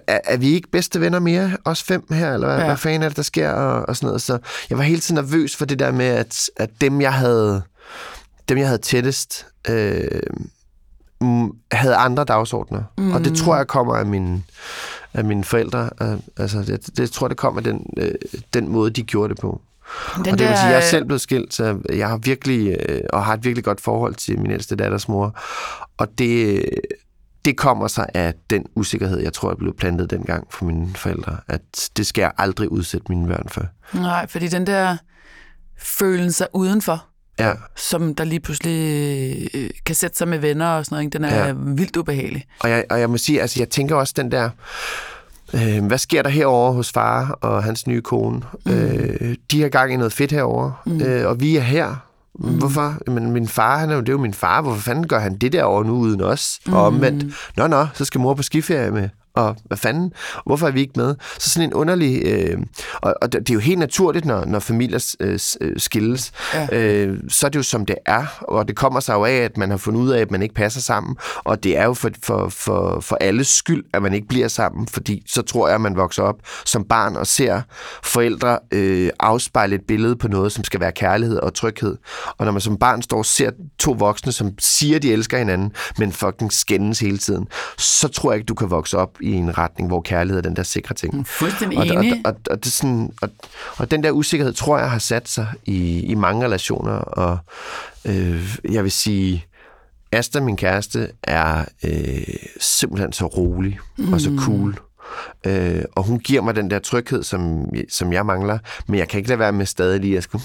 [0.07, 2.65] er, er vi ikke bedste venner mere, os fem her, eller hvad, ja.
[2.65, 4.21] hvad fanden er det, der sker, og, og sådan noget.
[4.21, 4.37] Så
[4.69, 7.61] jeg var hele tiden nervøs for det der med, at, at dem, jeg havde,
[8.49, 10.21] dem, jeg havde tættest, øh,
[11.71, 12.83] havde andre dagsordner.
[12.97, 13.11] Mm.
[13.11, 14.43] Og det tror jeg kommer af mine,
[15.13, 15.89] af mine forældre.
[16.37, 18.11] Altså, det, det tror jeg, det kommer af den, øh,
[18.53, 19.61] den måde, de gjorde det på.
[20.15, 23.01] Den og det vil sige, jeg er selv blevet skilt, så jeg har virkelig, øh,
[23.13, 25.35] og har et virkelig godt forhold til min ældste datters mor.
[25.97, 26.65] Og det,
[27.45, 31.37] det kommer sig af den usikkerhed, jeg tror, jeg blev plantet dengang for mine forældre,
[31.47, 33.65] at det skal jeg aldrig udsætte mine børn for.
[33.93, 34.97] Nej, fordi den der
[35.77, 37.05] følelse udenfor,
[37.39, 37.53] ja.
[37.75, 41.47] som der lige pludselig øh, kan sætte sig med venner og sådan noget, den er
[41.47, 41.53] ja.
[41.57, 42.45] vildt ubehagelig.
[42.59, 44.49] Og jeg, og jeg må sige, altså jeg tænker også den der,
[45.53, 48.41] øh, hvad sker der herover hos far og hans nye kone?
[48.65, 48.71] Mm.
[48.71, 51.01] Øh, de har gang i noget fedt herover, mm.
[51.01, 52.08] øh, og vi er her,
[52.39, 52.57] Mm.
[52.57, 52.97] Hvorfor?
[53.11, 54.61] Men min far, han er jo, det er jo min far.
[54.61, 56.59] Hvorfor fanden gør han det der over nu uden os?
[56.65, 56.73] Mm.
[56.73, 60.13] Og omvendt, nå nå, så skal mor på skiferie med og hvad fanden,
[60.45, 61.15] hvorfor er vi ikke med?
[61.39, 62.57] Så sådan en underlig, øh,
[63.01, 66.67] og, og det er jo helt naturligt, når, når familier øh, øh, skilles, ja.
[66.71, 69.57] øh, så er det jo som det er, og det kommer sig jo af, at
[69.57, 72.09] man har fundet ud af, at man ikke passer sammen, og det er jo for,
[72.23, 75.81] for, for, for alles skyld, at man ikke bliver sammen, fordi så tror jeg, at
[75.81, 77.61] man vokser op som barn og ser
[78.03, 81.97] forældre øh, afspejle et billede på noget, som skal være kærlighed og tryghed,
[82.37, 85.71] og når man som barn står og ser to voksne, som siger, de elsker hinanden,
[85.97, 89.57] men fucking skændes hele tiden, så tror jeg ikke, du kan vokse op i en
[89.57, 91.27] retning, hvor kærlighed er den der sikre ting.
[91.27, 92.21] Fuldstændig og, enig.
[92.25, 93.29] Og, og, og, det sådan, og,
[93.77, 97.37] og den der usikkerhed, tror jeg, har sat sig i, i mange relationer, og
[98.05, 99.45] øh, jeg vil sige,
[100.11, 104.13] Asta, min kæreste, er øh, simpelthen så rolig mm.
[104.13, 104.39] og så mm.
[104.39, 104.79] cool.
[105.45, 109.17] Øh, og hun giver mig den der tryghed, som, som jeg mangler, men jeg kan
[109.17, 110.43] ikke lade være med stadig lige at skulle...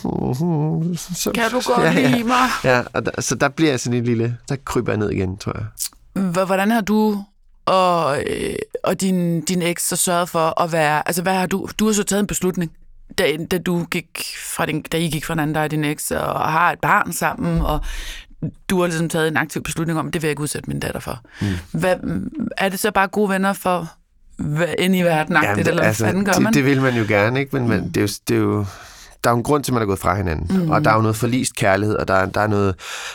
[1.15, 2.11] Så, kan du godt ja, ja.
[2.11, 2.49] lide mig?
[2.65, 4.37] Ja, og der, så der bliver jeg sådan en lille...
[4.49, 5.67] Der kryber jeg ned igen, tror jeg.
[6.47, 7.25] Hvordan har du
[7.67, 11.09] og, øh, og din, din eks så sørget for at være...
[11.09, 11.69] Altså, hvad har du...
[11.79, 12.73] Du har så taget en beslutning,
[13.19, 16.11] da, da, du gik fra din, da I gik fra hinanden, dig og din eks,
[16.11, 17.81] og har et barn sammen, og
[18.71, 21.01] du har ligesom taget en aktiv beslutning om, det vil jeg ikke udsætte min datter
[21.01, 21.21] for.
[21.41, 21.81] Mm.
[21.81, 21.97] Hvad,
[22.57, 23.93] er det så bare gode venner for
[24.79, 26.55] ind i verden, ja, eller hvad altså, fanden gør det, man?
[26.55, 27.57] Det vil man jo gerne, ikke?
[27.57, 27.93] Men man, mm.
[27.93, 28.67] det, er jo, det er jo
[29.25, 30.65] der er jo en grund til, at man er gået fra hinanden.
[30.65, 30.71] Mm.
[30.71, 32.75] Og der er jo noget forlist kærlighed, og der er, der er, noget,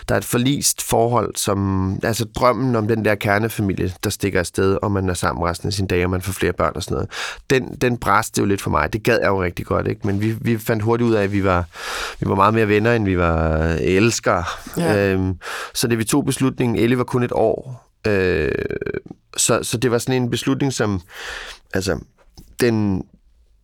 [0.10, 2.00] der er et forlist forhold, som...
[2.04, 5.74] Altså drømmen om den der kernefamilie, der stikker afsted, og man er sammen resten af
[5.74, 7.10] sine dage, og man får flere børn og sådan noget.
[7.50, 8.93] Den, den bræste jo lidt for mig.
[8.93, 10.08] Det gad jeg jo rigtig godt, ikke?
[10.08, 11.65] Men vi, vi fandt hurtigt ud af, at vi var,
[12.19, 14.43] vi var meget mere venner, end vi var elskere.
[14.78, 15.13] Ja.
[15.13, 15.36] Øhm,
[15.74, 18.52] så det vi tog beslutningen, Ellie var kun et år, øh,
[19.38, 21.02] så, så det var sådan en beslutning, som...
[21.74, 22.00] Altså,
[22.60, 23.04] den,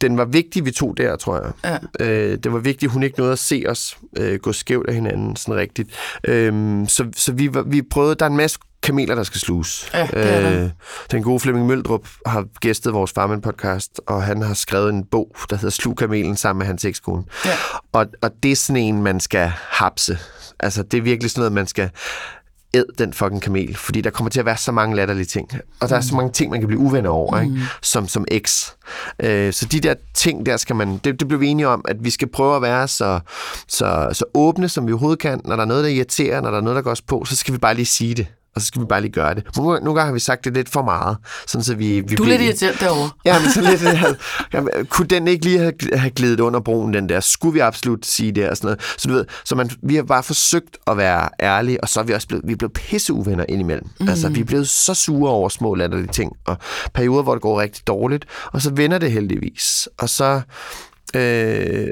[0.02, 1.80] den var vigtig, vi tog der, tror jeg.
[2.00, 2.06] Ja.
[2.06, 5.36] Øh, det var vigtigt, hun ikke nåede at se os øh, gå skævt af hinanden,
[5.36, 5.90] sådan rigtigt.
[6.24, 6.54] Øh,
[6.88, 9.90] så så vi, vi prøvede, der er en masse kameler, der skal sluges.
[9.94, 10.70] Ja, øh,
[11.12, 15.56] den gode Flemming Møldrup har gæstet vores Farmen-podcast, og han har skrevet en bog, der
[15.56, 17.24] hedder Slug kamelen sammen med hans ekskone.
[17.46, 17.52] Ja.
[17.92, 20.18] Og, og det er sådan en, man skal hapse.
[20.60, 21.90] Altså, det er virkelig sådan noget, man skal
[22.76, 25.50] æd den fucking kamel, fordi der kommer til at være så mange latterlige ting.
[25.80, 26.00] Og der mm.
[26.00, 27.44] er så mange ting, man kan blive uvenner over, mm.
[27.44, 27.66] ikke?
[27.82, 28.76] Som, som eks.
[29.20, 30.98] Øh, så de der ting, der skal man...
[31.04, 33.20] Det, det blev vi enige om, at vi skal prøve at være så,
[33.68, 35.42] så, så åbne, som vi overhovedet kan.
[35.46, 37.36] Når der er noget, der irriterer, når der er noget, der går os på, så
[37.36, 39.44] skal vi bare lige sige det og så skal vi bare lige gøre det.
[39.58, 41.18] Nogle, nogle gange har vi sagt det lidt for meget.
[41.48, 43.10] Sådan, så vi, vi du er lidt irriteret derovre.
[43.26, 43.84] Ja, men så lidt,
[44.54, 47.20] ja, kunne den ikke lige have, have glidet under broen, den der?
[47.20, 48.50] Skulle vi absolut sige det?
[48.50, 48.82] Og sådan noget.
[48.98, 52.04] Så du ved, så man, vi har bare forsøgt at være ærlige, og så er
[52.04, 53.88] vi også blevet, vi er blevet pisseuvenner indimellem.
[54.00, 54.10] Mm.
[54.10, 56.58] Altså, vi er blevet så sure over små latterlige ting, og
[56.94, 59.90] perioder, hvor det går rigtig dårligt, og så vender det heldigvis.
[59.98, 60.42] Og så,
[61.16, 61.88] Øh,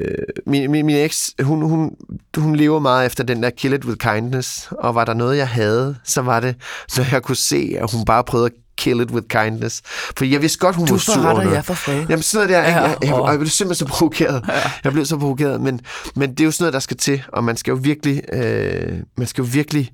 [0.46, 1.92] min, min, min eks, hun, hun,
[2.38, 5.48] hun lever meget efter den der kill it with kindness, og var der noget, jeg
[5.48, 6.56] havde, så var det,
[6.98, 9.82] når jeg kunne se, at hun bare prøvede at kill it with kindness.
[10.18, 11.14] For jeg vidste godt, hun du var sur.
[11.14, 12.06] Du forretter jeg for fred.
[12.10, 14.44] Jamen sådan noget der, ja, jeg, jeg, jeg, jeg blev simpelthen så provokeret.
[14.48, 14.72] Ja.
[14.84, 15.80] Jeg blev så provokeret, men,
[16.16, 18.98] men det er jo sådan noget, der skal til, og man skal jo virkelig, øh,
[19.18, 19.92] man skal jo virkelig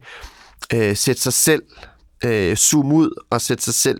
[0.74, 1.62] øh, sætte sig selv,
[2.26, 4.00] øh, zoome ud og sætte sig selv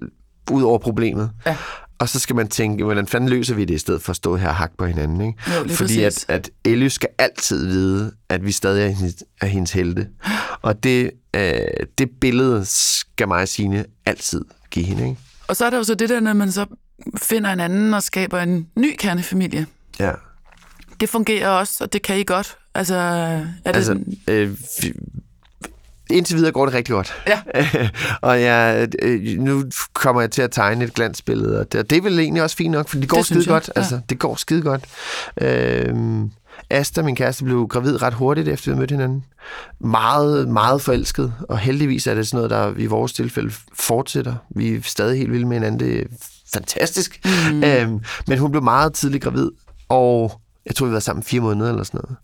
[0.52, 1.32] ud over problemet.
[1.46, 1.56] Ja.
[2.00, 4.36] Og så skal man tænke, hvordan fanden løser vi det, i stedet for at stå
[4.36, 5.22] her og hakke på hinanden.
[5.22, 5.40] Ikke?
[5.56, 9.72] Jo, Fordi at, at Ellie skal altid vide, at vi stadig er hendes, er hendes
[9.72, 10.08] helte.
[10.62, 11.62] Og det, øh,
[11.98, 15.10] det billede skal mig og Signe altid give hende.
[15.10, 15.22] Ikke?
[15.48, 16.66] Og så er der jo så det der, når man så
[17.18, 19.66] finder en anden og skaber en ny kernefamilie.
[20.00, 20.12] Ja.
[21.00, 22.58] Det fungerer også, og det kan I godt.
[22.76, 24.58] Altså, er det altså, øh,
[26.10, 27.14] indtil videre går det rigtig godt.
[27.28, 27.42] Ja.
[28.30, 32.02] og jeg, øh, nu kommer jeg til at tegne et glansbillede, og det, det er
[32.02, 33.72] vel egentlig også fint nok, for det går det skide godt.
[33.76, 33.82] Ja.
[33.82, 34.86] Altså, det går skide godt.
[35.42, 36.32] Øhm,
[36.70, 39.26] Asta, min kæreste, blev gravid ret hurtigt, efter vi mødte hinanden.
[39.80, 44.36] Meget, meget forelsket, og heldigvis er det sådan noget, der i vores tilfælde fortsætter.
[44.56, 45.80] Vi er stadig helt vilde med hinanden.
[45.80, 46.06] Det er
[46.54, 47.20] fantastisk.
[47.52, 47.64] Mm.
[47.64, 49.50] Øhm, men hun blev meget tidligt gravid,
[49.90, 52.18] og jeg tror, vi var sammen fire måneder eller sådan noget.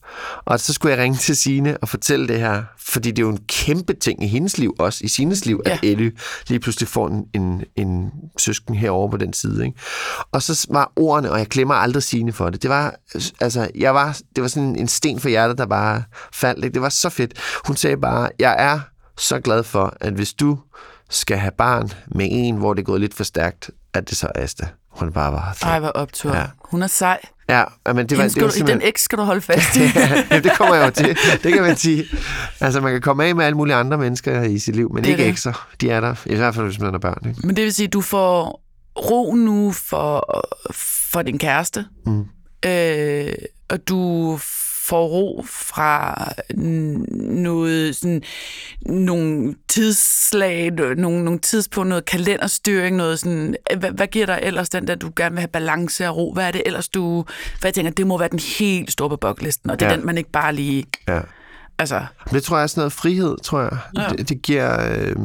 [0.46, 3.30] Og så skulle jeg ringe til Sine og fortælle det her, fordi det er jo
[3.30, 5.72] en kæmpe ting i hendes liv, også i Sines liv, ja.
[5.72, 6.12] at Elly
[6.48, 9.66] lige pludselig får en, en, en søsken herovre på den side.
[9.66, 9.80] Ikke?
[10.32, 12.96] Og så var ordene, og jeg glemmer aldrig Sine for det, det var,
[13.42, 16.66] altså, jeg var, det var sådan en sten for hjertet, der bare faldt.
[16.66, 16.74] Ikke?
[16.74, 17.34] Det var så fedt.
[17.66, 18.80] Hun sagde bare, jeg er
[19.18, 20.60] så glad for, at hvis du
[21.10, 24.28] skal have barn med en, hvor det er gået lidt for stærkt, at det så
[24.36, 24.68] er Asta.
[24.96, 25.58] Hun bare var...
[25.62, 26.36] Ej, hvor optur.
[26.36, 26.46] Ja.
[26.60, 27.20] Hun er sej.
[27.50, 28.80] Ja, men det var, det var simpelthen...
[28.80, 29.80] Den eks skal du holde fast i.
[30.32, 31.18] ja, det kommer jeg jo til.
[31.44, 32.06] Det kan man sige.
[32.60, 35.10] Altså, man kan komme af med alle mulige andre mennesker i sit liv, men det
[35.10, 35.30] ikke det.
[35.30, 35.68] ekser.
[35.82, 37.30] De er der, i hvert fald hvis man er børn.
[37.30, 37.48] Ikke?
[37.48, 38.62] Men det vil sige, at du får
[38.98, 40.46] ro nu for,
[41.12, 42.26] for din kæreste, mm.
[42.66, 43.34] øh,
[43.70, 44.40] og du
[44.88, 48.24] får ro fra noget, sådan,
[48.86, 54.88] nogle tidslag, nogle, nogle tidspunkter, noget kalenderstyring, noget sådan, hvad, hvad giver dig ellers den
[54.88, 56.34] der, du gerne vil have balance og ro?
[56.34, 57.26] Hvad er det ellers, du,
[57.60, 59.98] hvad jeg tænker, det må være den helt store på bucketlisten, og det er ja.
[59.98, 60.86] den, man ikke bare lige...
[61.08, 61.20] Ja.
[61.80, 62.06] Altså.
[62.32, 63.78] Det tror jeg er sådan noget frihed, tror jeg.
[63.98, 64.08] Ja.
[64.10, 64.98] Det, det giver...
[64.98, 65.16] Øh,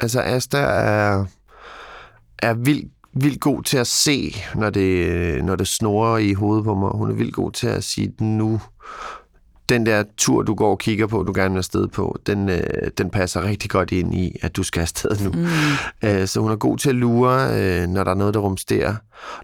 [0.00, 1.24] altså, Asta er,
[2.38, 6.74] er vildt vildt god til at se, når det, når det snorer i hovedet på
[6.74, 6.90] mig.
[6.94, 8.60] Hun er vildt god til at sige, nu,
[9.68, 12.60] den der tur, du går og kigger på, du gerne vil afsted på, den, øh,
[12.98, 15.30] den passer rigtig godt ind i, at du skal afsted nu.
[15.32, 15.46] Mm.
[16.08, 18.94] Øh, så hun er god til at lure, øh, når der er noget, der rumsterer.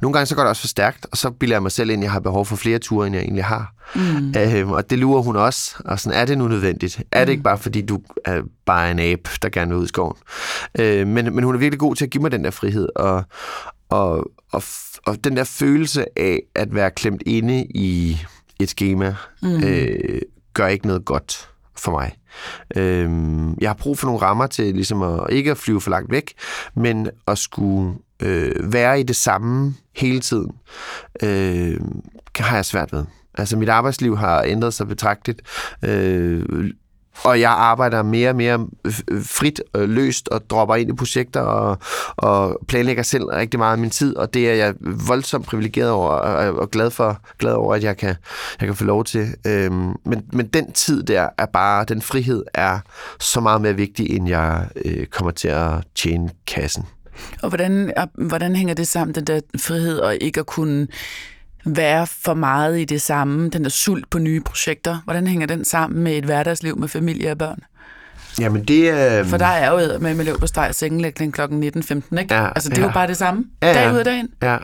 [0.02, 2.00] Nogle gange så går det også for stærkt, og så bilder jeg mig selv ind,
[2.00, 3.74] at jeg har behov for flere ture, end jeg egentlig har.
[3.94, 4.34] Mm.
[4.36, 5.74] Øh, og det lurer hun også.
[5.84, 7.02] Og sådan, er det nu nødvendigt?
[7.12, 7.30] Er det mm.
[7.30, 10.16] ikke bare, fordi du er bare en abe, der gerne vil ud i skoven?
[10.78, 13.24] Øh, men, men hun er virkelig god til at give mig den der frihed, og,
[13.88, 14.62] og, og,
[15.06, 18.18] og den der følelse af at være klemt inde i
[18.62, 19.64] et schema, mm.
[19.64, 20.20] øh,
[20.54, 22.12] gør ikke noget godt for mig.
[22.76, 23.10] Øh,
[23.60, 26.32] jeg har brug for nogle rammer til ligesom at ikke at flyve for langt væk,
[26.74, 30.52] men at skulle øh, være i det samme hele tiden,
[31.22, 31.80] øh,
[32.38, 33.04] har jeg svært ved.
[33.34, 35.42] Altså mit arbejdsliv har ændret sig betragteligt.
[35.82, 36.70] Øh,
[37.24, 41.40] og jeg arbejder mere og mere øh, frit og løst og dropper ind i projekter
[41.40, 41.78] og,
[42.16, 46.10] og planlægger selv rigtig meget af min tid, og det er jeg voldsomt privilegeret over
[46.10, 48.14] og, og glad, for, glad over, at jeg kan,
[48.60, 49.34] jeg kan få lov til.
[49.46, 52.78] Øhm, men, men den tid der er bare, den frihed er
[53.20, 56.84] så meget mere vigtig, end jeg øh, kommer til at tjene kassen.
[57.42, 60.86] Og hvordan, hvordan hænger det sammen, den der frihed og ikke at kunne
[61.64, 65.64] være for meget i det samme, den der sult på nye projekter, hvordan hænger den
[65.64, 67.58] sammen med et hverdagsliv med familie og børn?
[68.38, 69.20] Jamen det er...
[69.20, 69.26] Øh...
[69.26, 71.40] For der er jo med med løb på steg sengelægning kl.
[71.40, 72.34] 19.15, ikke?
[72.34, 72.86] Ja, altså det er ja.
[72.86, 73.74] jo bare det samme, ja, ja.
[73.74, 74.28] dag ud af dagen.
[74.42, 74.56] Ja,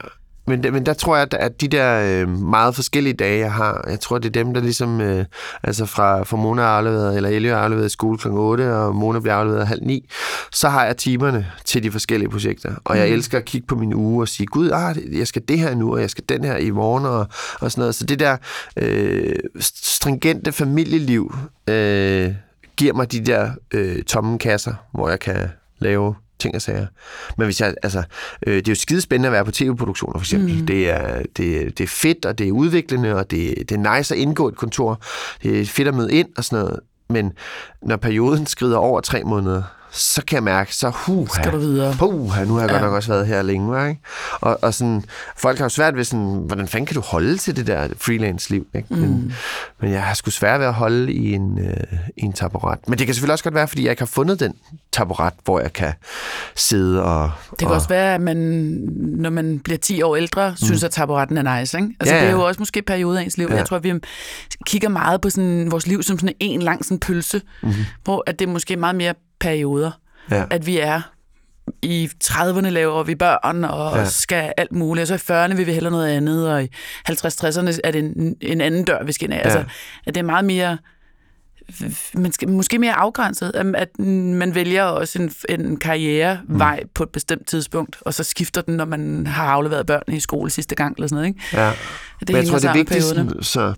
[0.49, 4.01] men, men der tror jeg, at de der øh, meget forskellige dage, jeg har, jeg
[4.01, 5.25] tror, det er dem, der ligesom, øh,
[5.63, 8.29] altså fra, fra Mona er afleveret, eller Elio er afleveret i skole kl.
[8.29, 10.09] 8, og Mona bliver afleveret halv 9,
[10.53, 12.75] så har jeg timerne til de forskellige projekter.
[12.85, 13.15] Og jeg mm.
[13.15, 15.93] elsker at kigge på min uge og sige, gud, ah, jeg skal det her nu,
[15.95, 17.27] og jeg skal den her i morgen, og,
[17.61, 17.95] og sådan noget.
[17.95, 18.37] Så det der
[18.77, 21.35] øh, stringente familieliv
[21.69, 22.35] øh,
[22.77, 26.87] giver mig de der øh, tomme kasser, hvor jeg kan lave ting og sager.
[27.37, 28.03] Men hvis jeg, altså,
[28.47, 30.61] øh, det er jo skide spændende at være på tv-produktioner, for eksempel.
[30.61, 30.67] Mm.
[30.67, 34.15] Det, er, det, det er fedt, og det er udviklende, og det, det er nice
[34.15, 35.01] at indgå et kontor.
[35.43, 36.81] Det er fedt at møde ind og sådan noget.
[37.11, 37.33] Men
[37.83, 39.63] når perioden skrider over tre måneder,
[39.99, 41.95] så kan jeg mærke, så huh, skal du videre.
[41.99, 42.73] Puh, nu har jeg ja.
[42.73, 43.89] godt nok også været her længe.
[43.89, 44.01] Ikke?
[44.41, 45.05] Og, og sådan,
[45.37, 48.67] folk har jo svært ved sådan, hvordan fanden kan du holde til det der freelance-liv?
[48.75, 48.89] Ikke?
[48.91, 48.97] Mm.
[48.97, 49.33] Men,
[49.81, 52.79] men jeg har sgu svært ved at holde i en, øh, i en taburet.
[52.89, 54.55] Men det kan selvfølgelig også godt være, fordi jeg ikke har fundet den
[54.93, 55.93] taburet, hvor jeg kan
[56.57, 57.31] sidde og...
[57.51, 57.75] Det kan og...
[57.75, 58.37] også være, at man,
[58.97, 60.57] når man bliver 10 år ældre, mm.
[60.57, 61.79] synes, at taburetten er nice.
[61.79, 61.95] Ikke?
[62.01, 62.27] Altså, ja, ja.
[62.27, 63.49] det er jo også måske perioder af ens liv.
[63.51, 63.57] Ja.
[63.57, 63.93] Jeg tror, at vi
[64.67, 67.73] kigger meget på sådan, vores liv som sådan en lang sådan pølse, mm.
[68.05, 69.91] hvor at det er måske meget mere perioder.
[70.31, 70.45] Ja.
[70.51, 71.01] At vi er
[71.83, 74.05] i 30'erne laver vi børn og ja.
[74.05, 76.69] skal alt muligt, og så i 40'erne vil vi hellere noget andet, og i
[77.11, 79.41] 50-60'erne er det en, en anden dør, vi skal ind af.
[79.45, 79.65] Altså, ja.
[79.65, 80.79] Altså, at det er meget mere
[82.15, 86.89] man skal, måske mere afgrænset, at man vælger også en, en karrierevej mm.
[86.95, 90.51] på et bestemt tidspunkt, og så skifter den, når man har afleveret børn i skole
[90.51, 91.41] sidste gang, eller sådan noget, ikke?
[91.53, 91.73] Ja.
[92.21, 93.75] Det Men jeg tror, det er vigtigt, så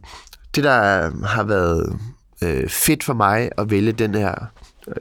[0.54, 1.98] det, der har været
[2.42, 4.34] øh, fedt for mig at vælge den her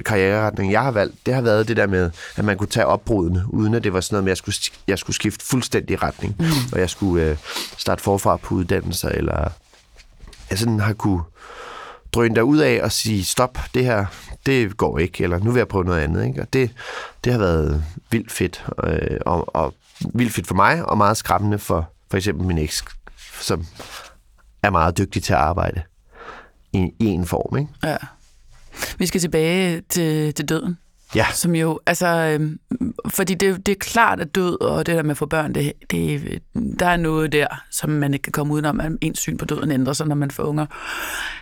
[0.05, 3.43] karriereretning, jeg har valgt, det har været det der med, at man kunne tage opbrudene,
[3.47, 4.55] uden at det var sådan noget med, at jeg skulle,
[4.87, 6.45] jeg skulle skifte fuldstændig retning, mm.
[6.73, 7.37] og jeg skulle øh,
[7.77, 9.49] starte forfra på uddannelser, eller
[10.49, 11.21] jeg sådan har kunne
[12.13, 14.05] drøne der ud af og sige, stop, det her,
[14.45, 16.27] det går ikke, eller nu vil jeg prøve noget andet.
[16.27, 16.41] Ikke?
[16.41, 16.71] Og det,
[17.23, 19.73] det har været vildt fedt, øh, og, og
[20.13, 22.83] vildt fedt for mig, og meget skræmmende for for eksempel min eks,
[23.41, 23.65] som
[24.63, 25.81] er meget dygtig til at arbejde
[26.73, 27.57] i, i en form.
[27.57, 27.71] Ikke?
[27.83, 27.97] Ja.
[28.97, 30.77] Vi skal tilbage til, til døden.
[31.15, 31.25] Ja.
[31.33, 32.57] Som jo, altså, øh,
[33.09, 35.73] fordi det, det er klart, at død og det der med at få børn, det,
[35.91, 36.39] det,
[36.79, 39.71] der er noget der, som man ikke kan komme udenom, at ens syn på døden
[39.71, 40.65] ændrer sig, når man får unger.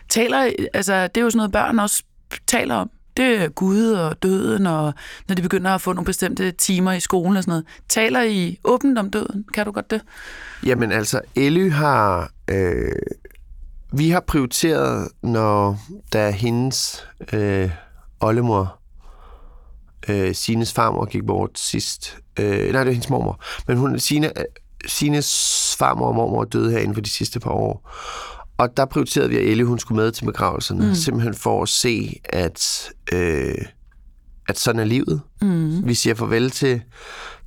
[0.09, 2.03] Taler, altså, det er jo sådan noget, børn også
[2.47, 2.89] taler om.
[3.17, 4.93] Det er Gud og døden, og
[5.27, 7.65] når de begynder at få nogle bestemte timer i skolen og sådan noget.
[7.89, 9.45] Taler I åbent om døden?
[9.53, 10.01] Kan du godt det?
[10.65, 12.91] Jamen altså, Elly har øh,
[13.93, 15.79] vi har prioriteret, når
[16.13, 17.71] der hendes øh,
[18.19, 18.79] oldemor,
[20.09, 22.17] øh, Sines farmor, gik bort sidst.
[22.39, 23.43] Øh, nej, det er hendes mormor.
[23.67, 24.31] Men hun, Sine,
[24.85, 27.91] Sines farmor og mormor døde her inden for de sidste par år.
[28.57, 30.95] Og der prioriterede vi, at Elle hun skulle med til begravelserne, mm.
[30.95, 33.65] simpelthen for at se, at, øh,
[34.47, 35.21] at sådan er livet.
[35.41, 35.87] Mm.
[35.87, 36.81] Vi siger farvel til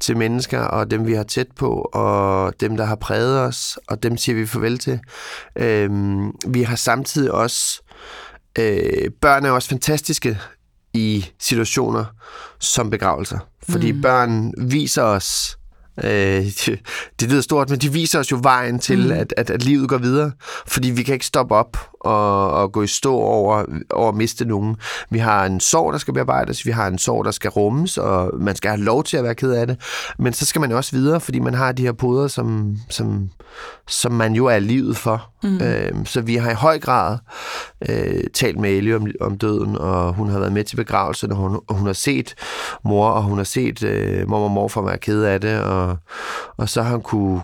[0.00, 4.02] til mennesker, og dem vi har tæt på, og dem, der har præget os, og
[4.02, 5.00] dem siger vi farvel til.
[5.56, 7.82] Øhm, vi har samtidig også...
[8.58, 10.38] Øh, børn er også fantastiske
[10.94, 12.04] i situationer
[12.58, 14.02] som begravelser, fordi mm.
[14.02, 15.58] børn viser os
[16.04, 16.80] Øh, det,
[17.20, 19.10] det lyder stort, men de viser os jo vejen til, mm.
[19.10, 20.32] at, at, at livet går videre.
[20.66, 24.44] Fordi vi kan ikke stoppe op og, og gå i stå over, over at miste
[24.44, 24.76] nogen.
[25.10, 28.30] Vi har en sorg, der skal bearbejdes, vi har en sorg, der skal rummes, og
[28.40, 29.76] man skal have lov til at være ked af det.
[30.18, 33.30] Men så skal man også videre, fordi man har de her poder, som, som,
[33.88, 35.30] som man jo er livet for.
[35.42, 35.60] Mm.
[35.60, 37.18] Øh, så vi har i høj grad
[37.88, 41.36] øh, talt med Ellie om, om døden, og hun har været med til begravelsen, og
[41.36, 42.34] hun, og hun har set
[42.84, 45.79] mor, og hun har set øh, mor og morfar være ked af det, og,
[46.56, 47.42] og så har hun kunne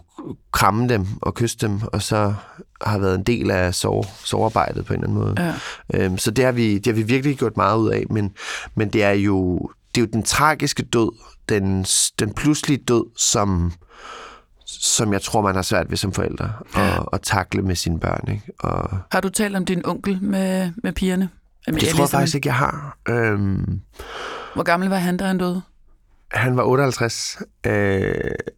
[0.53, 2.35] kramme dem og kysse dem, og så
[2.83, 5.55] har været en del af sove, sovearbejdet på en eller anden måde.
[5.93, 6.05] Ja.
[6.05, 8.33] Øhm, så det har, vi, det har vi virkelig gjort meget ud af, men,
[8.75, 11.13] men det er jo det er jo den tragiske død,
[11.49, 11.85] den,
[12.19, 13.73] den pludselige død, som,
[14.67, 18.29] som jeg tror, man har svært ved som forældre at, at takle med sine børn.
[18.29, 18.43] Ikke?
[18.59, 21.29] Og, har du talt om din onkel med, med pigerne?
[21.67, 22.99] Med det tror jeg faktisk ikke, jeg har.
[23.09, 23.81] Øhm,
[24.55, 25.63] Hvor gammel var han, da han døde?
[26.33, 27.39] Han var 58.
[27.67, 28.15] Øh,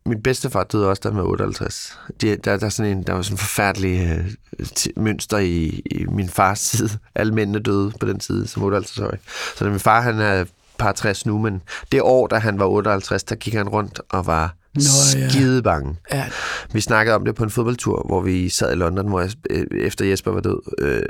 [0.07, 1.98] min bedstefar døde også, da han var 58.
[2.20, 4.24] De, der, der, er sådan en, der var sådan en forfærdelig
[4.59, 6.90] øh, t- mønster i, i min fars side.
[7.14, 9.18] Alle mændene døde på den side som 58-årig.
[9.57, 10.44] Så da min far han er
[10.78, 14.26] par 60 nu, men det år, da han var 58, der gik han rundt og
[14.26, 14.81] var Nå,
[15.16, 15.28] ja.
[15.28, 15.96] skide bange.
[16.12, 16.26] Ja.
[16.72, 19.66] Vi snakkede om det på en fodboldtur, hvor vi sad i London, hvor jeg, øh,
[19.72, 21.02] efter Jesper var død, øh,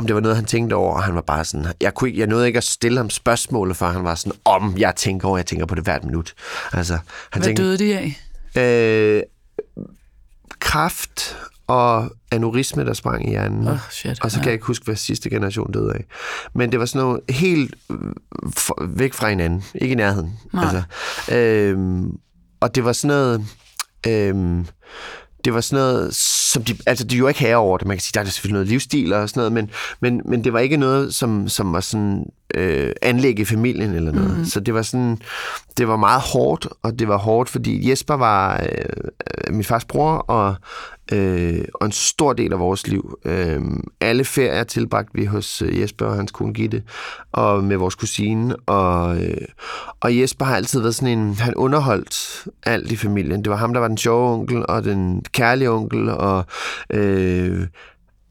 [0.00, 2.20] om det var noget, han tænkte over, og han var bare sådan, jeg, kunne ikke,
[2.20, 5.38] jeg nåede ikke at stille ham spørgsmålet, for han var sådan, om jeg tænker over,
[5.38, 6.34] jeg tænker på det hvert minut.
[6.72, 9.16] Altså, han Hvad tænkte, døde de af?
[9.16, 9.22] øh,
[10.60, 11.36] kraft
[11.66, 13.68] og aneurisme, der sprang i hjernen.
[13.68, 14.24] Oh, shit.
[14.24, 16.04] Og så kan jeg ikke huske, hvad sidste generation døde af.
[16.54, 19.64] Men det var sådan noget helt øh, væk fra hinanden.
[19.74, 20.38] Ikke i nærheden.
[20.52, 20.64] Nej.
[20.64, 20.82] Altså,
[21.34, 22.10] øhm,
[22.60, 23.46] og det var sådan noget...
[24.06, 24.66] Øhm,
[25.44, 28.02] det var sådan noget, som de, altså de jo ikke herre over det, man kan
[28.02, 30.76] sige, der er selvfølgelig noget livsstil og sådan noget, men, men, men det var ikke
[30.76, 32.24] noget, som, som var sådan
[32.54, 34.38] øh, anlæg i familien eller noget.
[34.38, 34.44] Mm.
[34.44, 35.18] Så det var sådan,
[35.76, 40.12] det var meget hårdt, og det var hårdt, fordi Jesper var øh, min fars bror,
[40.12, 40.54] og,
[41.12, 43.18] øh, og en stor del af vores liv.
[43.24, 43.60] Øh,
[44.00, 46.82] alle ferier tilbragte vi hos øh, Jesper og hans kone Gitte,
[47.32, 49.36] og med vores kusine, og, øh,
[50.00, 53.44] og Jesper har altid været sådan en, han underholdt alt i familien.
[53.44, 56.44] Det var ham, der var den sjove onkel, og den kærlige onkel, og
[56.92, 57.66] øh,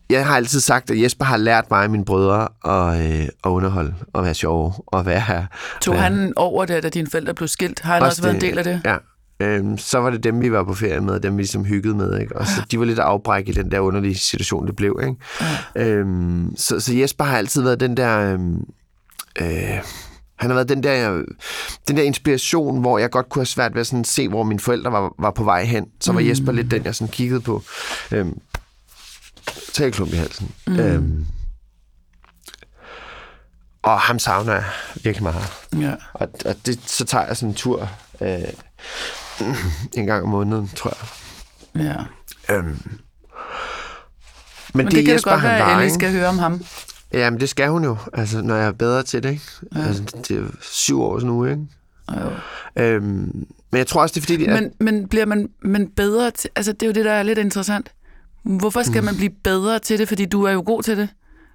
[0.09, 3.49] jeg har altid sagt, at Jesper har lært mig og mine brødre at, øh, at
[3.49, 5.45] underholde, og være sjove, og være her.
[5.81, 7.79] Tog være- han over det, da dine forældre blev skilt?
[7.79, 8.81] Har han også, også været en del af det?
[8.85, 8.95] Ja.
[9.39, 11.95] Øhm, så var det dem, vi var på ferie med, og dem vi ligesom hyggede
[11.95, 12.19] med.
[12.19, 12.37] Ikke?
[12.37, 14.99] Og så de var lidt afbræk i den der underlige situation, det blev.
[15.01, 15.15] Ikke?
[15.75, 15.85] Ja.
[15.85, 18.33] Øhm, så, så Jesper har altid været den der...
[18.33, 18.65] Øhm,
[19.41, 19.83] øh,
[20.35, 21.23] han har været den der,
[21.87, 24.59] den der inspiration, hvor jeg godt kunne have svært ved at sådan se, hvor mine
[24.59, 25.85] forældre var, var på vej hen.
[26.01, 27.63] Så var Jesper lidt den, jeg sådan kiggede på.
[28.11, 28.39] Øhm,
[29.73, 30.51] tag et klump i halsen.
[30.67, 30.79] Mm.
[30.79, 31.25] Øhm,
[33.81, 34.63] og ham savner jeg
[35.03, 35.53] virkelig meget.
[35.79, 35.95] Ja.
[36.13, 37.89] Og, og det, så tager jeg sådan en tur
[38.21, 38.39] øh,
[39.97, 40.93] en gang om måneden, tror
[41.75, 41.85] jeg.
[41.85, 42.55] ja.
[42.55, 42.65] Øhm.
[42.65, 42.77] Men,
[44.73, 46.63] Men det, det kan det godt være, at Ellie skal høre om ham.
[47.13, 49.29] Jamen, det skal hun jo, altså, når jeg er bedre til det.
[49.29, 49.43] Ikke?
[49.75, 49.81] Ja.
[49.81, 51.67] Altså, det er syv år nu, ikke?
[52.11, 52.31] Jo.
[52.83, 56.31] Øhm, men jeg tror også, det er fordi, at, Men, men bliver man men bedre
[56.31, 56.49] til...
[56.55, 57.91] Altså, det er jo det, der er lidt interessant.
[58.43, 60.07] Hvorfor skal man blive bedre til det?
[60.07, 61.09] Fordi du er jo god til det.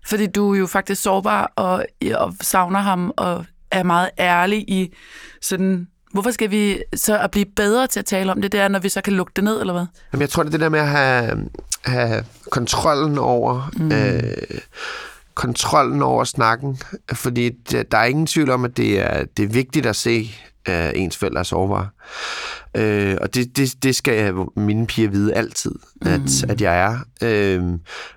[0.07, 4.95] Fordi du er jo faktisk sårbar og, og savner ham og er meget ærlig i
[5.43, 5.89] sådan...
[6.15, 8.79] Hvorfor skal vi så at blive bedre til at tale om det, det er, når
[8.79, 9.87] vi så kan lukke det ned, eller hvad?
[10.13, 11.49] Jamen, jeg tror, det er det der med at have,
[11.83, 13.71] have kontrollen over...
[13.77, 13.93] Mm.
[13.93, 14.61] Øh,
[15.35, 16.79] kontrollen over snakken,
[17.13, 17.51] fordi
[17.91, 20.31] der er ingen tvivl om, at det er, det er vigtigt at se,
[20.67, 21.89] at ens forældre er sårbare.
[22.77, 25.73] Øh, og det, det, det skal mine piger vide altid,
[26.07, 26.27] at, mm.
[26.51, 26.99] at jeg er.
[27.23, 27.63] Øh,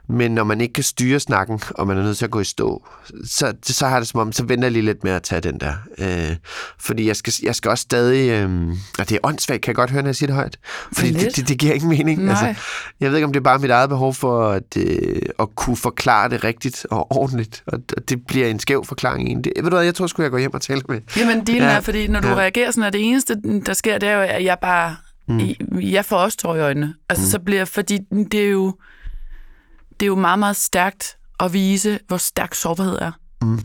[0.10, 2.44] men når man ikke kan styre snakken, og man er nødt til at gå i
[2.44, 2.88] stå,
[3.26, 5.60] så, så har det som om, så venter jeg lige lidt med at tage den
[5.60, 5.74] der.
[5.98, 6.36] Øh,
[6.80, 8.30] fordi jeg skal, jeg skal også stadig...
[8.30, 8.68] Øh,
[9.00, 10.58] og det er åndssvagt, kan jeg godt høre, når jeg siger det højt.
[10.94, 12.24] Fordi det, det, det giver ingen mening.
[12.24, 12.30] Nej.
[12.48, 12.62] Altså,
[13.00, 15.78] jeg ved ikke, om det er bare mit eget behov for at, øh, at kunne
[15.78, 17.64] forklare det rigtigt og ordentligt.
[17.68, 19.52] Og og det bliver en skæv forklaring egentlig.
[19.56, 21.02] Ved du hvad, jeg tror sgu, jeg går hjem og taler med.
[21.18, 21.76] Jamen, dealen Ja.
[21.76, 22.36] er, fordi når du Ja.
[22.36, 24.96] reagerer sådan, at det eneste, der sker, det er jo, at jeg bare...
[25.28, 25.40] Mm.
[25.80, 26.96] Jeg får også tår i øjnene.
[27.10, 27.30] Altså, mm.
[27.30, 27.66] så bliver...
[27.66, 28.00] Fordi
[28.32, 28.78] det er jo...
[30.00, 33.12] Det er jo meget, meget stærkt at vise, hvor stærk sårbarhed er.
[33.42, 33.60] Mm.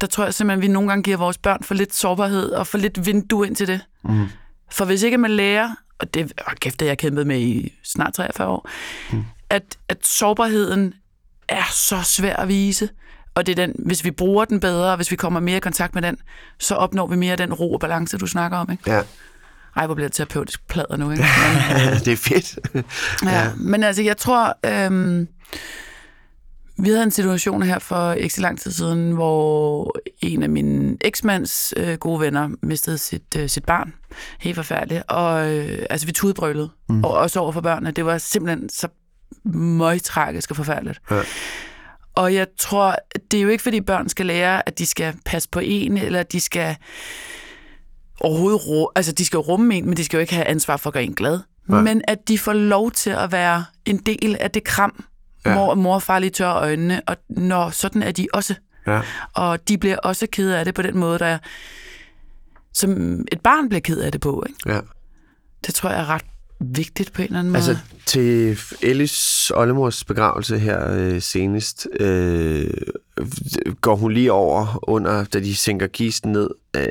[0.00, 2.66] Der tror jeg simpelthen, at vi nogle gange giver vores børn for lidt sårbarhed og
[2.66, 3.80] for lidt vindue ind til det.
[4.04, 4.26] Mm.
[4.70, 7.72] For hvis ikke man lærer, og det åh, kæft, det har jeg kæmpet med i
[7.84, 8.68] snart 43 år,
[9.12, 9.24] mm.
[9.50, 10.94] at, at sårbarheden
[11.48, 12.88] er så svær at vise,
[13.34, 15.94] og det er den, hvis vi bruger den bedre, hvis vi kommer mere i kontakt
[15.94, 16.16] med den,
[16.58, 18.70] så opnår vi mere af den ro og balance, du snakker om.
[18.70, 18.90] Ikke?
[18.90, 19.02] Ja,
[19.76, 21.24] Ej, hvor bliver det terapeutisk plader nu, ikke?
[22.04, 22.58] det er fedt.
[23.24, 25.28] Ja, men altså, jeg tror, øhm,
[26.78, 30.96] vi havde en situation her for ikke så lang tid siden, hvor en af mine
[31.00, 33.94] eksmands øh, gode venner mistede sit, øh, sit barn.
[34.38, 35.02] Helt forfærdeligt.
[35.08, 36.70] Og øh, altså, vi tudbrølede.
[36.88, 37.04] Mm.
[37.04, 37.90] Og også over for børnene.
[37.90, 38.88] Det var simpelthen så
[39.54, 41.00] møgtragisk og forfærdeligt.
[41.10, 41.20] Ja.
[42.14, 42.96] Og jeg tror,
[43.30, 46.20] det er jo ikke, fordi børn skal lære, at de skal passe på en, eller
[46.20, 46.76] at de skal
[48.20, 50.90] overhovedet ru- altså de skal rumme en, men de skal jo ikke have ansvar for
[50.90, 51.40] at gøre en glad.
[51.68, 51.82] Nej.
[51.82, 55.04] Men at de får lov til at være en del af det kram,
[55.46, 55.54] Ja.
[55.54, 58.54] mor, mor og far lige tør øjnene, og når sådan er de også.
[58.86, 59.00] Ja.
[59.34, 61.38] Og de bliver også ked af det på den måde, der
[62.72, 64.44] som et barn bliver ked af det på.
[64.48, 64.72] Ikke?
[64.74, 64.80] ja.
[65.66, 66.24] Det tror jeg er ret
[66.60, 67.64] vigtigt på en eller anden måde.
[67.68, 72.70] Altså, til Ellis oldemors begravelse her øh, senest, øh,
[73.80, 76.50] går hun lige over under, da de sænker kisten ned.
[76.76, 76.82] Øh,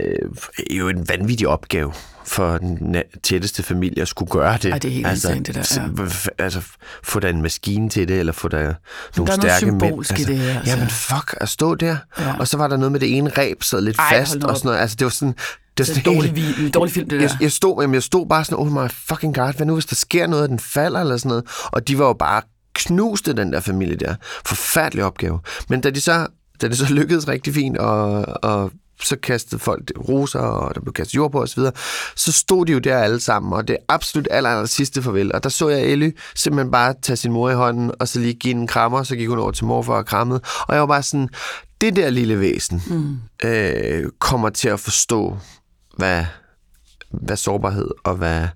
[0.71, 1.93] er jo en vanvittig opgave
[2.25, 4.71] for den tætteste familie at skulle gøre det.
[4.71, 6.43] Ej, det er helt insane, det der, ja.
[6.43, 6.61] Altså,
[7.03, 8.73] få der en maskine til det, eller få der
[9.17, 9.81] nogle der er noget stærke mænd.
[9.81, 10.71] symbolsk i det her, altså.
[10.71, 11.97] Jamen, fuck, at stå der.
[12.19, 12.37] Ja.
[12.39, 14.67] Og så var der noget med det ene ræb, sad lidt Ej, fast, og sådan
[14.67, 14.79] noget.
[14.79, 15.35] Altså, det var sådan,
[15.77, 17.25] Det Det er en dårlig, vi- en dårlig film, det der.
[17.25, 19.85] jeg, jeg, stod, jamen, jeg stod bare sådan, oh my fucking god, hvad nu hvis
[19.85, 21.45] der sker noget, og den falder eller sådan noget?
[21.71, 22.41] Og de var jo bare
[22.75, 24.15] knuste, den der familie der.
[24.45, 25.39] Forfærdelig opgave.
[25.69, 26.27] Men da de så,
[26.61, 28.71] da det så lykkedes rigtig fint, og, og
[29.03, 31.71] så kastede folk roser, og der blev kastet jord på osv., så,
[32.15, 35.33] så stod de jo der alle sammen, og det absolut aller, aller sidste farvel.
[35.35, 38.33] Og der så jeg Elly simpelthen bare tage sin mor i hånden, og så lige
[38.33, 40.41] give en krammer, så gik hun over til morfar og krammede.
[40.67, 41.29] Og jeg var bare sådan,
[41.81, 43.17] det der lille væsen mm.
[43.49, 45.37] øh, kommer til at forstå,
[45.97, 46.25] hvad,
[47.11, 48.47] hvad sårbarhed og hvad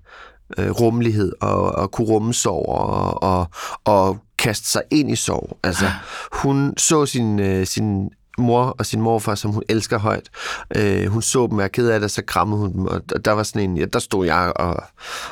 [0.57, 3.47] øh, rummelighed og, og kunne rumme sorg og, og,
[3.85, 5.59] og kaste sig ind i sorg.
[5.63, 5.85] Altså,
[6.33, 10.29] hun så sin, øh, sin mor og sin morfar, som hun elsker højt.
[10.75, 13.43] Øh, hun så dem være ked af det, så krammede hun dem, og der- var
[13.43, 14.83] sådan en, ja, der stod jeg og,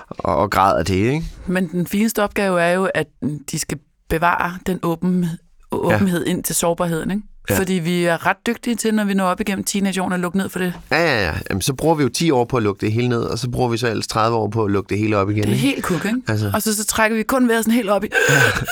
[0.10, 1.24] og, og græd af det, ikke?
[1.48, 3.08] Men den fineste opgave er jo, at
[3.52, 3.80] de skal
[4.10, 5.26] bevare den åben,
[5.72, 6.32] åbenhed ja.
[6.32, 7.24] ind til sårbarheden, ikke?
[7.50, 7.54] Ja.
[7.54, 7.60] Ja.
[7.60, 10.50] Fordi vi er ret dygtige til, når vi når op igennem teenageårene, at lukke ned
[10.50, 10.74] for det.
[10.92, 11.34] Ja, ja, ja.
[11.50, 13.50] Jamen, så bruger vi jo 10 år på at lukke det hele ned, og så
[13.50, 15.44] bruger vi så ellers 30 år på at lukke det hele op igen.
[15.44, 15.66] Det er ikke?
[15.68, 16.22] helt kuk, ikke?
[16.28, 16.52] Altså.
[16.54, 18.08] Og så, så trækker vi kun vejret sådan helt op i...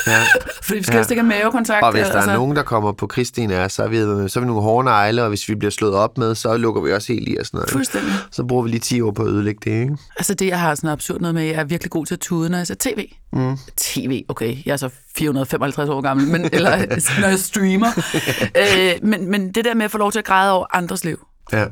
[0.07, 0.19] Ja.
[0.63, 1.01] Fordi vi skal Ja.
[1.01, 1.83] ikke have mavekontakt.
[1.83, 2.31] Og hvis der altså.
[2.31, 3.97] er nogen, der kommer på Kristin er, så er vi,
[4.29, 6.81] så er vi nogle hårde negle, og hvis vi bliver slået op med, så lukker
[6.81, 7.69] vi også helt i og sådan noget.
[7.71, 8.11] Fuldstændig.
[8.31, 9.97] Så bruger vi lige 10 år på at ødelægge det, ikke?
[10.17, 12.49] Altså det, jeg har sådan absurd noget med, jeg er virkelig god til at tude,
[12.49, 13.07] når jeg ser tv.
[13.33, 13.57] Mm.
[13.77, 16.77] TV, okay, jeg er så 455 år gammel, men, eller
[17.21, 17.87] når jeg streamer.
[18.57, 21.27] øh, men, men det der med at få lov til at græde over andres liv,
[21.53, 21.65] Ja.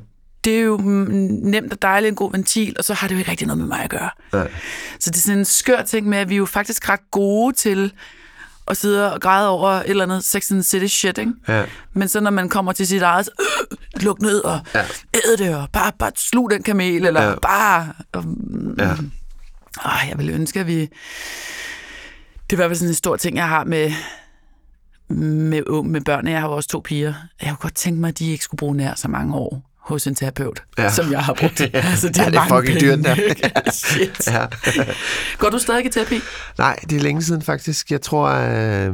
[0.44, 0.96] det er jo mm,
[1.44, 3.68] nemt og dejligt en god ventil, og så har det jo ikke rigtig noget med
[3.68, 4.10] mig at gøre.
[4.34, 4.52] Nej.
[5.00, 7.56] Så det er sådan en skør ting med, at vi er jo faktisk ret gode
[7.56, 7.94] til
[8.68, 11.32] at sidde og græde over et eller andet Sex and the City shit, ikke?
[11.48, 11.64] Ja.
[11.94, 14.80] Men så når man kommer til sit eget, øh, luk ned og Ja.
[14.80, 14.86] ja.
[15.34, 17.30] æd det, og bare, bare slug den kamel, eller Ja.
[17.30, 17.36] ja.
[17.42, 17.88] bare...
[18.14, 18.26] Og,
[18.78, 18.96] Ja.
[19.86, 20.80] Ej, jeg ville ønske, at vi...
[20.80, 20.90] Det
[22.50, 23.92] er i hvert fald sådan en stor ting, jeg har med,
[25.10, 26.28] med, med børn.
[26.28, 27.14] Jeg har jo også to piger.
[27.42, 30.08] Jeg kunne godt tænke mig, at de ikke skulle bruge nær så mange år hos
[30.08, 30.84] en terapeut, Ja.
[30.84, 30.90] ja.
[30.90, 31.62] som jeg har brugt.
[31.74, 33.06] Altså, det Ja, er, det er mange fucking penge, dyrt,
[33.66, 33.72] der.
[33.84, 34.28] Shit.
[34.28, 34.46] ja.
[35.38, 36.20] Går du stadig i terapi?
[36.58, 37.92] Nej, det er længe siden faktisk.
[37.92, 38.94] Jeg tror, øh,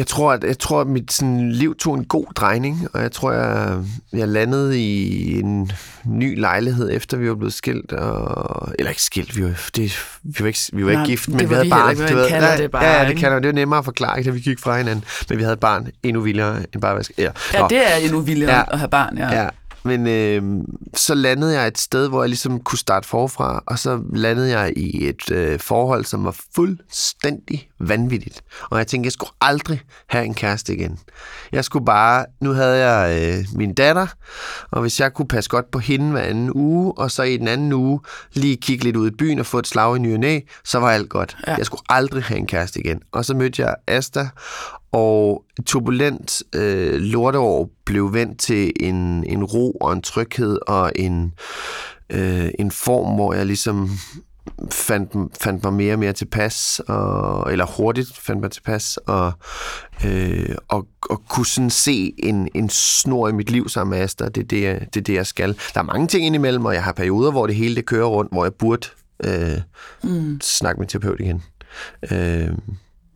[0.00, 3.12] jeg tror, at, jeg tror, at mit sådan, liv tog en god drejning, og jeg
[3.12, 3.78] tror, jeg,
[4.12, 5.72] jeg landede i en
[6.04, 7.92] ny lejlighed, efter vi var blevet skilt.
[7.92, 9.92] Og, eller ikke skilt, vi var, det,
[10.22, 11.90] vi var ikke, vi var ikke Nej, gift, det men vi var havde vi barn.
[11.90, 12.28] ikke, man ved.
[12.28, 13.42] kalder det bare, Ja, ja, det kan det.
[13.42, 15.04] Det er nemmere at forklare, ikke, da vi gik fra hinanden.
[15.28, 17.14] Men vi havde barn endnu vildere end bare vaske.
[17.18, 17.66] Ja, Ja, Nå.
[17.68, 18.62] det er endnu vildere ja.
[18.72, 19.42] at have barn, ja.
[19.42, 19.48] Ja,
[19.84, 20.42] men øh,
[20.94, 24.72] så landede jeg et sted, hvor jeg ligesom kunne starte forfra, og så landede jeg
[24.76, 28.42] i et øh, forhold, som var fuldstændig vanvittigt.
[28.70, 30.98] Og jeg tænkte, jeg skulle aldrig have en kæreste igen.
[31.52, 34.06] Jeg skulle bare, nu havde jeg øh, min datter,
[34.70, 37.48] og hvis jeg kunne passe godt på hende hver anden uge, og så i den
[37.48, 38.00] anden uge
[38.32, 40.78] lige kigge lidt ud i byen og få et slag i ny og næ, så
[40.78, 41.36] var alt godt.
[41.46, 41.50] Ja.
[41.50, 41.56] Ja.
[41.56, 43.00] Jeg skulle aldrig have en kæreste igen.
[43.12, 44.28] Og så mødte jeg Asta,
[44.92, 51.34] og turbulent øh, lorteår blev vendt til en, en ro og en tryghed og en,
[52.10, 53.90] øh, en form, hvor jeg ligesom
[54.70, 59.32] fandt, fandt mig mere og mere tilpas, og, eller hurtigt fandt mig tilpas, og,
[60.04, 64.24] øh, og, og kunne sådan se en, en snor i mit liv sammen med Asta.
[64.24, 65.58] Det er det, jeg, det er det, jeg skal.
[65.74, 68.32] Der er mange ting indimellem, og jeg har perioder, hvor det hele det kører rundt,
[68.32, 68.88] hvor jeg burde
[69.24, 69.58] øh,
[70.02, 70.40] mm.
[70.40, 71.42] snakke med terapeut igen.
[72.12, 72.48] Øh,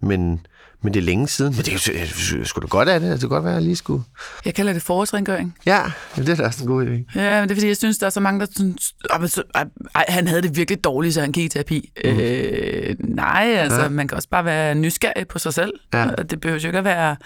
[0.00, 0.46] men,
[0.84, 1.54] men det er længe siden.
[1.56, 3.10] Men det er skulle da godt af det.
[3.12, 4.02] Det kunne godt være, at jeg lige skulle...
[4.44, 5.56] Jeg kalder det forårsrengøring.
[5.66, 5.82] Ja,
[6.16, 7.20] det er da også en god idé.
[7.20, 9.28] Ja, men det er fordi, jeg synes, der er så mange, der synes, "Åh, men
[9.28, 11.92] så, ej, han havde det virkelig dårligt, så han gik i terapi.
[12.04, 12.10] Mm.
[12.10, 13.88] Øh, nej, altså, Ja.
[13.88, 15.72] man kan også bare være nysgerrig på sig selv.
[15.94, 16.06] Ja.
[16.30, 17.16] Det behøver jo ikke at være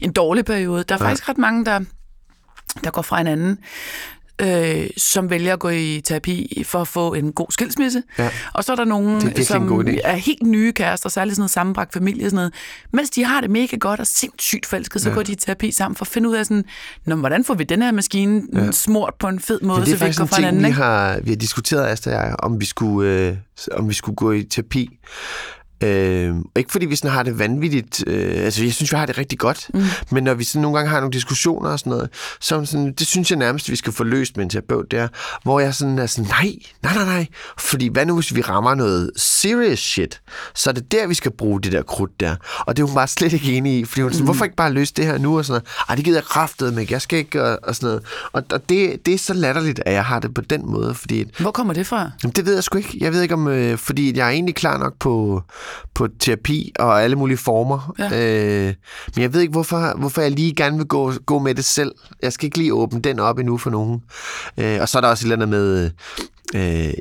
[0.00, 0.84] en dårlig periode.
[0.88, 1.06] Der er Ja.
[1.08, 1.80] faktisk ret mange, der,
[2.84, 3.58] der går fra hinanden,
[4.42, 8.02] øh, som vælger at gå i terapi for at få en god skilsmisse.
[8.18, 8.30] Ja.
[8.54, 11.50] Og så er der nogen, Det er som er helt nye kærester, særligt sådan noget
[11.50, 12.54] sammenbragt familie og sådan noget.
[12.92, 15.10] Mens de har det mega godt og sindssygt forelsket, så Ja.
[15.10, 15.14] ja.
[15.14, 16.64] går de i terapi sammen for at finde ud af sådan,
[17.06, 18.72] Nå, hvordan får vi den her maskine ja.
[18.72, 21.30] smurt på en fed måde, det er så vi går fra hinanden, vi har, vi
[21.30, 23.36] har diskuteret, Asta og jeg, om vi skulle, øh,
[23.72, 24.98] om vi skulle gå i terapi.
[25.80, 29.18] Øh, ikke fordi vi sådan har det vanvittigt, øh, altså jeg synes, vi har det
[29.18, 29.82] rigtig godt, mm.
[30.10, 32.10] men når vi sådan nogle gange har nogle diskussioner og sådan noget,
[32.40, 35.08] så sådan, det synes jeg nærmest, vi skal få løst med en terapeut der,
[35.42, 36.52] hvor jeg sådan er sådan, nej,
[36.82, 37.26] nej, nej, nej,
[37.58, 40.20] fordi hvad nu, hvis vi rammer noget serious shit,
[40.54, 42.94] så er det der, vi skal bruge det der krudt der, og det er hun
[42.94, 45.38] bare slet ikke enig i, fordi hun sådan, hvorfor ikke bare løse det her nu,
[45.38, 47.86] og sådan noget, ej, det gider jeg kraftet med, jeg skal ikke, og, og sådan
[47.86, 48.02] noget,
[48.32, 51.24] og, og det, det er så latterligt, at jeg har det på den måde, fordi
[51.38, 52.10] Hvor kommer det fra?
[52.22, 52.98] Jamen, det ved jeg sgu ikke.
[53.00, 55.42] Jeg ved ikke om, øh, fordi jeg er egentlig klar nok på,
[55.94, 57.94] på terapi og alle mulige former.
[57.98, 58.04] Ja.
[58.66, 58.74] Øh,
[59.14, 61.92] men jeg ved ikke, hvorfor, hvorfor jeg lige gerne vil gå, gå med det selv.
[62.22, 64.02] Jeg skal ikke lige åbne den op endnu for nogen.
[64.58, 65.90] Øh, og så er der også et eller andet med...
[66.54, 66.94] Øh,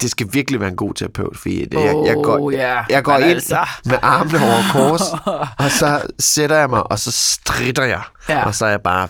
[0.00, 2.82] det skal virkelig være en god terapeut, fordi jeg, jeg, jeg går, Oh, ja.
[2.90, 3.66] jeg går ind altså.
[3.84, 5.02] med armene over kors,
[5.64, 8.02] og så sætter jeg mig, og så stritter jeg.
[8.28, 8.44] Ja.
[8.44, 9.08] Og så er jeg bare,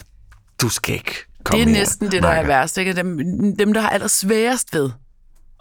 [0.63, 1.15] du skal ikke
[1.45, 2.47] Kom det er her, næsten det, der er makker.
[2.53, 2.79] værst.
[2.79, 2.93] Ikke?
[2.93, 3.19] Dem,
[3.59, 4.91] dem, der har allersværest ved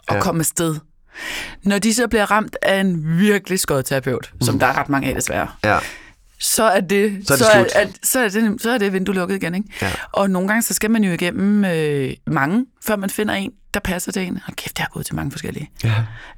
[0.08, 0.20] at ja.
[0.20, 0.76] komme afsted.
[1.62, 4.40] Når de så bliver ramt af en virkelig skodterapeut, mm.
[4.40, 5.78] som der er ret mange af desværre, Ja.
[6.38, 8.92] så er det, Så er det så, er, at, så, er det, så er det
[8.92, 9.54] vindue lukket igen.
[9.54, 9.68] Ikke?
[9.82, 9.90] Ja.
[10.12, 13.80] Og nogle gange, så skal man jo igennem øh, mange, før man finder en, der
[13.80, 14.38] passer til en.
[14.46, 15.70] Og kæft, jeg har gået til mange forskellige.
[15.84, 15.94] Ja.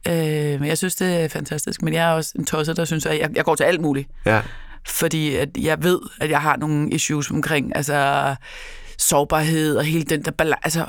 [0.09, 1.83] Øh, men jeg synes, det er fantastisk.
[1.83, 4.09] Men jeg er også en tosset, der synes, at jeg, jeg går til alt muligt.
[4.27, 4.41] Ja.
[4.87, 8.35] Fordi at jeg ved, at jeg har nogle issues omkring altså,
[9.01, 10.61] sårbarhed og hele den der balance.
[10.63, 10.85] Altså,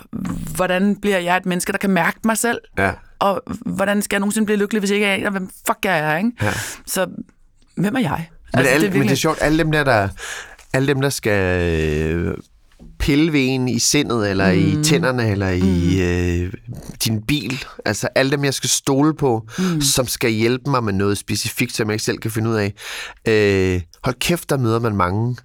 [0.56, 2.58] hvordan bliver jeg et menneske, der kan mærke mig selv?
[2.78, 2.92] Ja.
[3.20, 6.18] Og hvordan skal jeg nogensinde blive lykkelig, hvis jeg ikke aner, hvem fuck jeg er?
[6.18, 6.32] Ikke?
[6.42, 6.52] Ja.
[6.86, 7.08] Så
[7.76, 8.30] hvem er jeg?
[8.54, 10.10] Men, altså, alle, er det men det er sjovt, alle dem der, der,
[10.74, 12.38] alle dem, der skal øh,
[13.02, 14.60] pille ved en i sindet, eller mm.
[14.60, 16.54] i tænderne, eller i øh,
[17.06, 19.82] din bil, altså alle dem, jeg skal stole på, mm.
[19.82, 22.74] som skal hjælpe mig med noget specifikt, som jeg ikke selv kan finde ud af.
[23.28, 25.38] Øh, hold kæft, der møder man mange.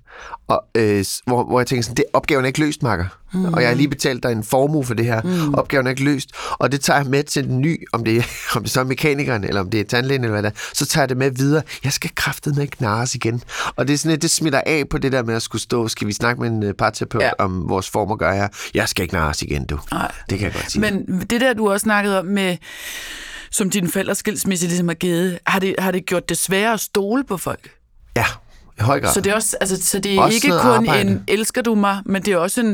[0.48, 3.04] Og, øh, hvor, hvor jeg tænker sådan, det opgaven er ikke løst, makker.
[3.32, 3.44] Mm.
[3.44, 5.22] Og jeg har lige betalt dig en formue for det her.
[5.22, 5.54] Mm.
[5.54, 6.30] Opgaven er ikke løst.
[6.50, 8.24] Og det tager jeg med til den ny, om det,
[8.56, 10.60] om det så er mekanikeren, eller om det er tandlægen, eller hvad det er.
[10.74, 11.62] Så tager jeg det med videre.
[11.84, 13.42] Jeg skal kraftedeme ikke nares igen.
[13.76, 15.88] Og det er sådan, det smitter af på det der med at skulle stå.
[15.88, 17.30] Skal vi snakke med en øh, parterapeut ja.
[17.50, 17.54] Ja.
[17.54, 18.48] om vores former gør her?
[18.74, 19.78] Jeg skal ikke nares igen, du.
[19.90, 20.12] Nej.
[20.30, 20.80] Det kan jeg godt sige.
[20.80, 22.56] Men det der, du også snakkede om med,
[23.50, 26.80] som dine forældres skilsmisse ligesom har givet, har det, har det gjort det sværere at
[26.80, 27.70] stole på folk?
[28.16, 28.24] Ja,
[28.78, 29.14] i høj grad.
[29.14, 31.10] Så det er, også, altså, så det er Også ikke kun arbejde.
[31.10, 32.66] en, elsker du mig, men det er også en,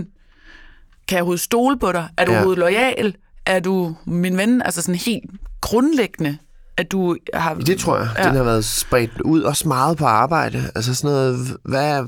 [1.08, 2.08] kan jeg overhovedet stole på dig?
[2.18, 2.36] Er du Ja.
[2.38, 3.14] overhovedet lojal?
[3.46, 4.62] Er du min ven?
[4.62, 5.24] Altså sådan helt
[5.60, 6.38] grundlæggende,
[6.76, 7.54] at du har...
[7.54, 8.08] Det tror jeg.
[8.18, 8.28] Ja.
[8.28, 10.70] Den har været spredt ud, også meget på arbejde.
[10.74, 12.04] Altså sådan noget, hvad er,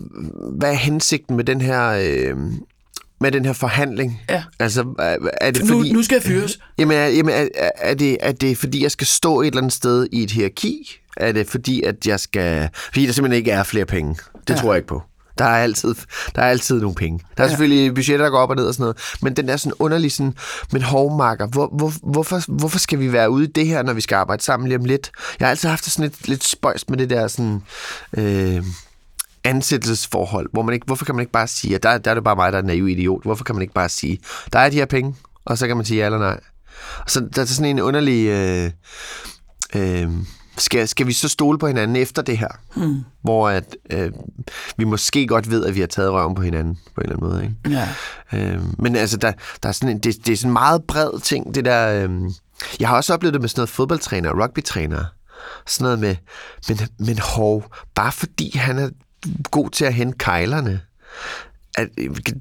[0.58, 1.88] hvad er hensigten med den her...
[1.90, 2.36] Øh,
[3.20, 4.20] med den her forhandling?
[4.30, 4.44] Ja.
[4.58, 4.94] Altså,
[5.40, 5.92] er, det nu, fordi...
[5.92, 6.58] nu skal jeg fyres.
[6.78, 9.72] Jamen, er, jamen er, er, det, er det fordi, jeg skal stå et eller andet
[9.72, 11.00] sted i et hierarki?
[11.16, 12.68] Er det fordi, at jeg skal...
[12.74, 14.14] Fordi der simpelthen ikke er flere penge?
[14.48, 14.50] Det.
[14.50, 14.60] Ja.
[14.60, 15.02] tror jeg ikke på.
[15.38, 15.94] Der er altid,
[16.34, 17.20] der er altid nogle penge.
[17.36, 17.50] Der er ja.
[17.50, 18.96] selvfølgelig budgetter, der går op og ned og sådan noget.
[19.22, 20.34] Men den er sådan underlig sådan,
[20.72, 24.00] men hovmarker, hvor, hvor, hvorfor, hvorfor skal vi være ude i det her, når vi
[24.00, 25.10] skal arbejde sammen lige om lidt?
[25.40, 27.62] Jeg har altid haft sådan lidt, lidt spøjst med det der sådan...
[28.16, 28.64] Øh,
[29.46, 32.24] ansættelsesforhold, hvor man ikke, hvorfor kan man ikke bare sige, at der, der er det
[32.24, 34.18] bare mig, der er en naiv idiot, hvorfor kan man ikke bare sige,
[34.52, 35.14] der er de her penge,
[35.44, 36.40] og så kan man sige ja eller nej.
[37.06, 38.70] Så der er sådan en underlig, øh,
[39.74, 40.08] øh,
[40.56, 43.04] skal, skal vi så stole på hinanden efter det her, hmm.
[43.22, 44.12] hvor at, øh,
[44.76, 47.30] vi måske godt ved, at vi har taget røven på hinanden på en eller anden
[47.30, 47.78] måde, ikke?
[47.78, 47.88] Ja.
[48.54, 49.32] Øh, men altså, der,
[49.62, 52.04] der er sådan en, det, det er sådan en meget bred ting, det der...
[52.04, 52.10] Øh,
[52.80, 55.04] jeg har også oplevet det med sådan noget fodboldtræner og rugbytræner.
[55.66, 56.16] Sådan noget med,
[56.68, 58.90] men, men hov, bare fordi han er
[59.50, 60.80] god til at hente kejlerne,
[61.78, 61.88] at,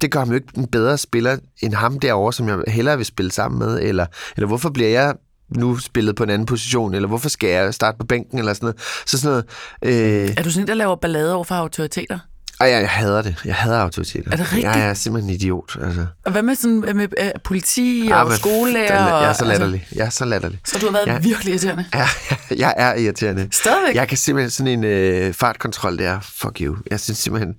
[0.02, 3.06] det gør ham jo ikke en bedre spiller end ham derovre, som jeg hellere vil
[3.06, 4.06] spille sammen med, eller,
[4.36, 5.14] eller hvorfor bliver jeg
[5.50, 8.66] nu spillet på en anden position, eller hvorfor skal jeg starte på bænken, eller sådan
[8.66, 8.80] noget.
[9.06, 9.44] Så sådan
[9.82, 12.20] noget, øh, Er du sådan en, der laver ballade over for autoriteter?
[12.60, 13.36] og jeg, jeg hader det.
[13.46, 14.32] Jeg hader autoriteter.
[14.32, 14.64] Er det rigtigt?
[14.64, 15.78] Jeg er simpelthen en idiot.
[15.84, 16.06] Altså.
[16.26, 19.08] Og hvad med, sådan, med øh, politi og Ah, men skolelærer?
[19.18, 19.88] Jeg er og- så latterlig.
[19.96, 20.60] Jeg er så latterlig.
[20.60, 21.14] Altså, så du har været Ja.
[21.14, 21.20] ja.
[21.20, 21.86] virkelig irriterende.
[21.94, 22.08] Ja,
[22.64, 23.48] jeg er irriterende.
[23.52, 23.96] Stadigvæk?
[23.96, 26.20] Jeg kan simpelthen sådan en øh, fartkontrol der.
[26.42, 26.76] Fuck you.
[26.92, 27.56] Jeg synes simpelthen...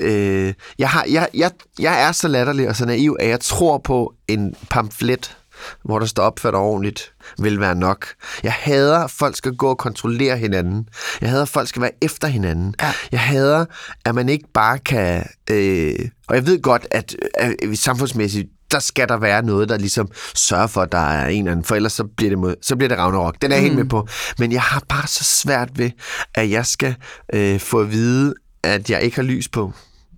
[0.00, 3.78] Øh, jeg, har, jeg, jeg, jeg er så latterlig og så naiv, at jeg tror
[3.78, 5.36] på en pamflet,
[5.84, 8.06] hvor der står opført ordentligt, vil være nok.
[8.42, 10.88] Jeg hader, at folk skal gå og kontrollere hinanden.
[11.20, 12.74] Jeg hader, at folk skal være efter hinanden.
[12.82, 12.92] Ja.
[13.12, 13.64] Jeg hader,
[14.04, 15.26] at man ikke bare kan...
[15.50, 15.94] Øh,
[16.28, 20.66] og jeg ved godt, at, at samfundsmæssigt, der skal der være noget, der ligesom sørger
[20.66, 22.88] for, at der er en eller anden, for ellers så bliver det, mod, så bliver
[22.88, 23.42] det Ragnarok.
[23.42, 24.08] Den er jeg helt med på.
[24.38, 25.90] Men jeg har bare så svært ved,
[26.34, 26.94] at jeg skal
[27.34, 29.72] øh, få at vide, at jeg ikke har lys på.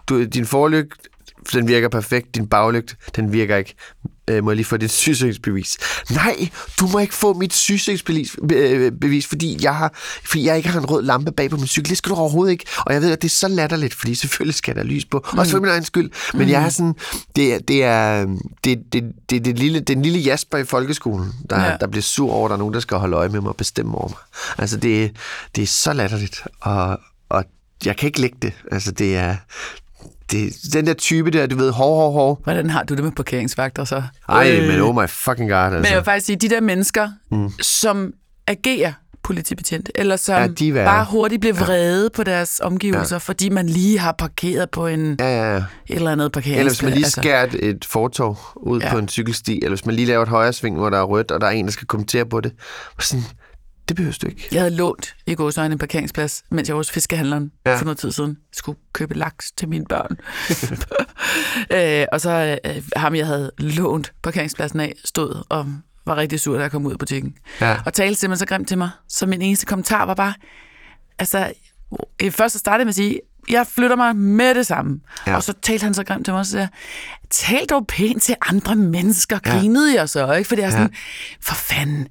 [0.09, 1.09] Du, din forlygt,
[1.53, 2.34] den virker perfekt.
[2.34, 3.74] Din baglygt, den virker ikke.
[4.31, 5.78] Øh, må jeg lige få dit sygesikringsbevis?
[6.11, 6.49] Nej,
[6.81, 9.93] du må ikke få mit sygesikringsbevis, øh, bevis, fordi jeg, har,
[10.24, 11.91] fordi jeg ikke har en rød lampe bag på min cykel.
[11.91, 12.64] Det skal du overhovedet ikke.
[12.76, 15.24] Og jeg ved, at det er så latterligt, fordi selvfølgelig skal der lys på.
[15.33, 15.39] Mm.
[15.39, 16.11] Også for min egen skyld.
[16.33, 16.53] Men mm.
[16.53, 16.95] jeg er sådan,
[17.37, 18.26] det er, det er,
[18.64, 21.70] det, det, det, det, lille, den lille Jasper i folkeskolen, der, ja.
[21.70, 21.76] Ja.
[21.76, 23.57] der bliver sur over, at der er nogen, der skal holde øje med mig og
[23.57, 24.18] bestemme over mig.
[24.59, 25.16] Altså, det,
[25.57, 26.43] det er så latterligt.
[26.61, 27.45] Og, og
[27.85, 28.53] jeg kan ikke lægge det.
[28.72, 29.37] Altså, det er,
[30.31, 32.41] det, den der type der, du ved, hov, hov, hov.
[32.45, 34.03] Hvordan har du det med parkeringsvagter så?
[34.28, 35.78] Ej, Øh, men oh my fucking god, altså.
[35.78, 37.51] Men jeg vil faktisk sige, de der mennesker, mm.
[37.61, 38.12] som
[38.47, 42.09] agerer politibetjent, eller som Ja, de bare hurtigt bliver vrede ja.
[42.16, 43.18] på deres omgivelser, ja.
[43.18, 45.57] fordi man lige har parkeret på en Ja, ja, ja.
[45.57, 46.59] et eller andet parkeringsplads.
[46.59, 47.20] Eller hvis man lige altså.
[47.20, 48.87] skærer et, fortov ud ja.
[48.87, 48.93] Ja.
[48.93, 51.31] på en cykelsti, eller hvis man lige laver et højre sving, hvor der er rødt,
[51.31, 52.53] og der er en, der skal kommentere på det.
[52.97, 53.24] Og Sådan,
[53.91, 54.49] det behøver du ikke.
[54.53, 57.70] Jeg havde lånt i gåsøjne en parkeringsplads, mens jeg var hos fiskehandleren Ja.
[57.70, 57.76] ja.
[57.78, 58.30] for noget tid siden.
[58.30, 60.16] Jeg skulle købe laks til mine børn.
[62.01, 65.66] øh, og så øh, ham, jeg havde lånt parkeringspladsen af, stod og
[66.07, 67.34] var rigtig sur, da jeg kom ud af butikken.
[67.61, 67.76] Ja.
[67.86, 68.91] Og talte simpelthen så grimt til mig.
[69.09, 70.34] Så min eneste kommentar var bare,
[71.18, 71.53] altså,
[72.30, 73.20] først så startede med at sige,
[73.51, 75.01] jeg flytter mig med det samme.
[75.26, 75.30] Ja.
[75.30, 75.36] Ja.
[75.36, 76.68] Og så talte han så grimt til mig, og så sagde
[77.30, 80.49] tal dog pænt til andre mennesker, grinede jeg så, ikke?
[80.49, 80.95] Fordi jeg er sådan,
[81.41, 82.09] for fanden,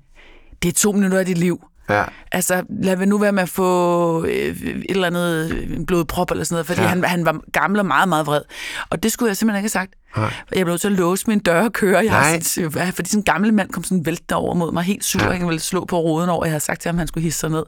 [0.61, 1.63] det er to minutter af dit liv.
[1.89, 2.03] Ja.
[2.31, 6.43] Altså, lad nu være med at få øh, et eller andet øh, en blodprop eller
[6.43, 6.87] sådan noget, fordi Ja.
[6.87, 8.41] han, han var gammel og meget, meget vred.
[8.89, 9.93] Og det skulle jeg simpelthen ikke have sagt.
[10.17, 10.33] Nej.
[10.55, 11.97] Jeg blev nødt til at låse min dør og køre.
[11.97, 12.39] Jeg Nej.
[12.39, 15.21] sådan, øh, fordi sådan en gammel mand kom sådan væltende over mod mig, helt sur,
[15.23, 15.29] Ja.
[15.29, 17.39] jeg ville slå på ruden over, jeg havde sagt til ham, at han skulle hisse
[17.39, 17.63] sig ned.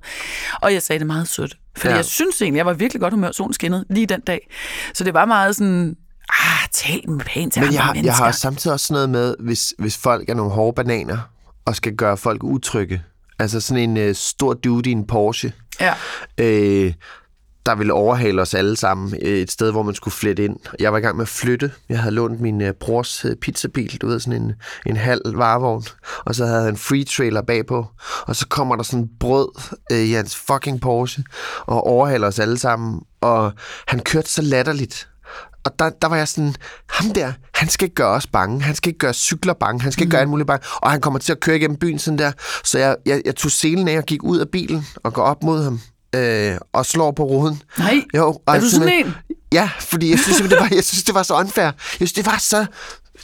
[0.62, 1.58] Og jeg sagde det meget sødt.
[1.78, 1.96] Fordi Ja.
[1.96, 4.50] jeg synes egentlig, jeg var virkelig godt humør, solen skinnede lige den dag.
[4.94, 5.96] Så det var meget sådan,
[6.30, 8.12] ah, tal med pænt til Men jeg har, mennesker.
[8.12, 11.18] jeg har samtidig også sådan noget med, hvis, hvis folk er nogle hårde bananer,
[11.66, 13.02] og skal gøre folk utrygge.
[13.42, 15.94] Altså sådan en øh, stor dude i en Porsche, Ja.
[16.38, 16.94] øh,
[17.66, 20.56] der ville overhale os alle sammen øh, et sted, hvor man skulle flette ind.
[20.80, 21.72] Jeg var i gang med at flytte.
[21.90, 24.54] Jeg havde lånt min øh, brors øh, pizzabil, du ved, sådan en,
[24.86, 25.84] en halv varevogn.
[26.26, 27.86] Og så havde jeg en free trailer bagpå.
[28.28, 29.48] Og så kommer der sådan brød
[29.92, 31.24] øh, i hans fucking Porsche,
[31.66, 33.02] og overhaler os alle sammen.
[33.22, 33.54] Og
[33.88, 35.08] han kørte så latterligt.
[35.66, 36.56] Og der, der var jeg sådan,
[36.90, 38.62] ham der, han skal ikke gøre os bange.
[38.62, 39.82] Han skal ikke gøre cykler bange.
[39.82, 40.12] Han skal ikke mm.
[40.12, 40.68] gøre alt muligt bange.
[40.76, 42.32] Og han kommer til at køre igennem byen sådan der.
[42.64, 45.44] Så jeg, jeg, jeg tog selen af og gik ud af bilen og går op
[45.44, 45.80] mod ham.
[46.16, 47.62] Øh, og slår på ruden.
[47.78, 49.14] Nej, Jo, og er du sådan en?
[49.54, 51.64] Ja, fordi jeg synes, det var, jeg synes, det var så unfair.
[51.66, 52.66] Jeg synes, det var så...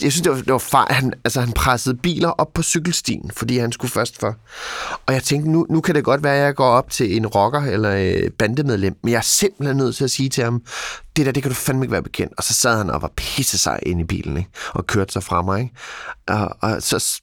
[0.02, 0.94] Jeg synes, det var, det var fejl.
[0.94, 4.36] han, altså, han pressede biler op på cykelstien, fordi han skulle først for.
[5.06, 7.28] Og jeg tænkte, nu, nu kan det godt være, at jeg går op til en
[7.28, 10.62] rocker eller øh, bandemedlem, men jeg er simpelthen nødt til at sige til ham,
[11.16, 12.34] det der, det kan du fandme ikke være bekendt.
[12.38, 14.50] Og så sad han op og pisse sig ind i bilen, ikke?
[14.70, 15.62] og kørte sig fra mig.
[15.62, 15.74] Ikke?
[16.28, 17.22] Og, og så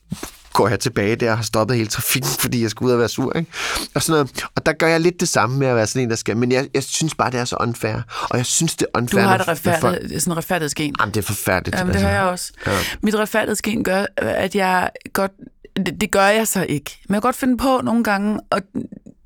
[0.55, 3.09] går jeg tilbage der og har stoppet hele trafikken, fordi jeg skulle ud og være
[3.09, 3.37] sur.
[3.37, 3.51] Ikke?
[3.95, 4.45] Og, sådan noget.
[4.57, 6.37] og der gør jeg lidt det samme med at være sådan en, der skal.
[6.37, 7.95] Men jeg, jeg synes bare, det er så unfair.
[8.31, 9.21] Og jeg synes, det er Du unfair.
[9.23, 10.95] har når- et retfærdigt, sådan en retfærdighedsgen.
[11.01, 11.79] Jamen, det er forfærdeligt.
[11.79, 12.53] Jamen, det har jeg også.
[12.67, 12.73] Ja.
[13.03, 15.33] Mit retfærdighedsgen gør, at jeg godt...
[15.77, 16.99] Det, det gør jeg så ikke.
[17.09, 18.63] Men jeg kan godt finde på nogle gange, at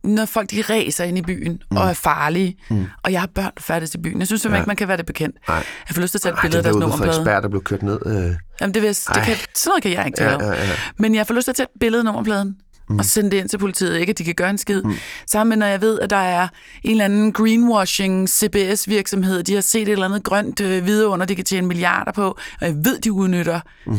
[0.05, 1.77] når folk de ræser ind i byen mm.
[1.77, 2.87] og er farlige, mm.
[3.03, 4.19] og jeg har børn færdigt i byen.
[4.19, 4.63] Jeg synes simpelthen Ja.
[4.63, 5.37] ikke, man kan være det bekendt.
[5.49, 5.57] Nej.
[5.57, 7.19] Jeg får lyst til at tage et Ej, billede det af deres nummerplade.
[7.21, 7.99] ekspert, der blev kørt ned.
[8.07, 8.13] Øh.
[8.61, 10.71] Jamen, det, vil, jeg- det kan, sådan noget kan jeg ikke tale Ja, ja, ja.
[10.99, 12.57] Men jeg får lyst til at tage et billede af nummerpladen
[12.91, 12.99] mm.
[12.99, 13.97] og sende det ind til politiet.
[13.99, 14.83] Ikke, at de kan gøre en skid.
[14.83, 14.95] Mm.
[15.27, 16.49] Sammen med, når jeg ved, at der er
[16.85, 21.37] en eller anden greenwashing CBS-virksomhed, de har set et eller andet grønt øh, vidunder, de
[21.37, 22.27] kan tjene milliarder på,
[22.61, 23.99] og jeg ved, de udnytter mm.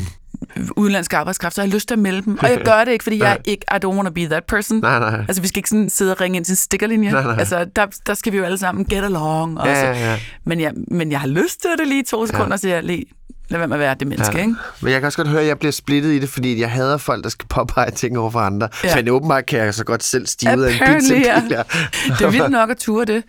[0.75, 2.37] Udenlandsk arbejdskraft, så jeg har lyst til at melde dem.
[2.41, 4.43] Og jeg gør det ikke, fordi jeg er ikke, I don't want to be that
[4.45, 4.79] person.
[4.79, 5.19] Nej, nej.
[5.19, 7.11] Altså, vi skal ikke sådan sidde og ringe ind til en stikkerlinje.
[7.11, 7.35] Nej, nej.
[7.39, 9.59] Altså, der, der skal vi jo alle sammen get along.
[9.59, 10.19] Og Ja, ja, ja.
[10.45, 13.05] Men, jeg, men jeg har lyst til det lige to sekunder, så jeg lige,
[13.49, 14.41] lad være med at være det menneske, Ja.
[14.41, 14.55] ikke?
[14.81, 16.97] Men jeg kan også godt høre, at jeg bliver splittet i det, fordi jeg hader
[16.97, 18.69] folk, der skal påpege ting over for andre.
[18.83, 18.89] Ja.
[18.89, 18.95] Ja.
[18.95, 21.15] Men åbenbart kan jeg så godt selv stive af en pizza.
[21.15, 21.41] ja.
[21.49, 23.23] Det er vildt nok at ture det.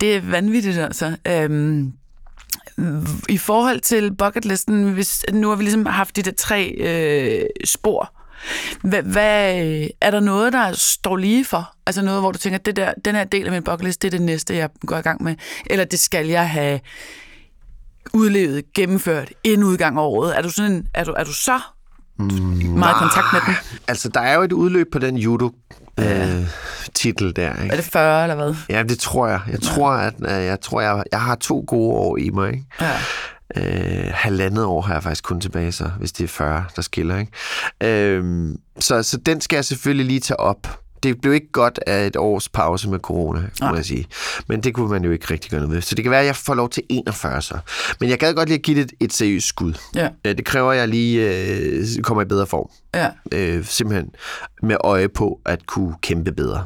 [0.00, 1.16] Det er vanvittigt, altså.
[1.28, 1.92] Øhm,
[3.28, 8.14] i forhold til bucketlisten, hvis, nu har vi ligesom haft de der tre øh, spor.
[8.82, 11.74] Hvad, hvad, øh, er der noget, der står lige for?
[11.86, 14.18] Altså noget, hvor du tænker, det der, den her del af min bucketlist, det er
[14.18, 15.34] det næste, jeg går i gang med.
[15.66, 16.80] Eller det skal jeg have
[18.12, 20.38] udlevet, gennemført, inden udgang af året.
[20.38, 21.60] Er du, sådan en, er du, er du så
[22.18, 23.54] meget i kontakt med den?
[23.88, 25.50] Altså, der er jo et udløb på den judo
[26.00, 26.46] øh,
[26.94, 27.72] titel der, ikke?
[27.72, 28.54] Er det 40 eller hvad?
[28.68, 29.40] Ja, det tror jeg.
[29.50, 32.64] Jeg tror, at øh, jeg, tror, jeg, jeg har to gode år i mig, ikke?
[32.80, 32.96] Ja.
[33.56, 37.18] Øh, halvandet år har jeg faktisk kun tilbage, så hvis det er 40, der skiller.
[37.18, 37.32] Ikke?
[37.82, 38.48] Øh,
[38.78, 40.80] så, så den skal jeg selvfølgelig lige tage op.
[41.02, 43.74] Det blev ikke godt af et års pause med corona, må Nej.
[43.74, 44.06] jeg sige.
[44.48, 45.82] Men det kunne man jo ikke rigtig gøre noget ved.
[45.82, 47.58] Så det kan være, at jeg får lov til 41 så.
[48.00, 49.72] Men jeg gad godt lige at give det et, et seriøst skud.
[49.94, 50.08] Ja.
[50.24, 52.68] Øh, Det kræver, at jeg lige øh, kommer i bedre form.
[52.94, 53.08] Ja.
[53.32, 54.10] Øh, simpelthen
[54.62, 56.64] med øje på at kunne kæmpe bedre.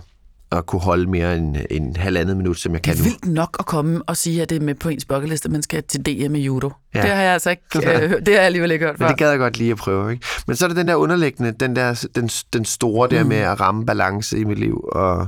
[0.52, 3.10] Og kunne holde mere end, end halvandet minut, som jeg kan Det er nu.
[3.10, 5.62] vildt nok at komme og sige, at det er med på ens bucketliste, at man
[5.62, 6.70] skal til DM i judo.
[6.94, 7.02] Ja.
[7.02, 8.10] Det har jeg altså ikke øh.
[8.10, 9.08] Det har jeg alligevel ikke hørt Men før.
[9.08, 10.26] det gad jeg godt lige at prøve, ikke?
[10.46, 13.60] Men så er det den der underliggende, den, der, den, den store der med at
[13.60, 15.26] ramme balance i mit liv, og,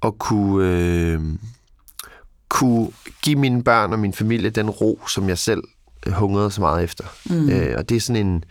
[0.00, 1.20] og kunne, øh,
[2.48, 2.88] kunne
[3.22, 5.62] give mine børn og min familie den ro, som jeg selv
[6.06, 7.04] hungrede så meget efter.
[7.24, 7.48] Mm.
[7.50, 8.44] Øh, og det er sådan en...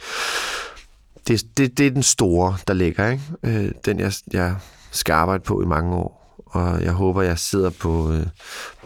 [1.28, 3.24] Det, det, det er den store, der ligger, ikke?
[3.44, 4.56] Øh, den, jeg, jeg
[4.96, 6.22] skal arbejde på i mange år.
[6.46, 8.26] Og jeg håber, jeg sidder på, øh,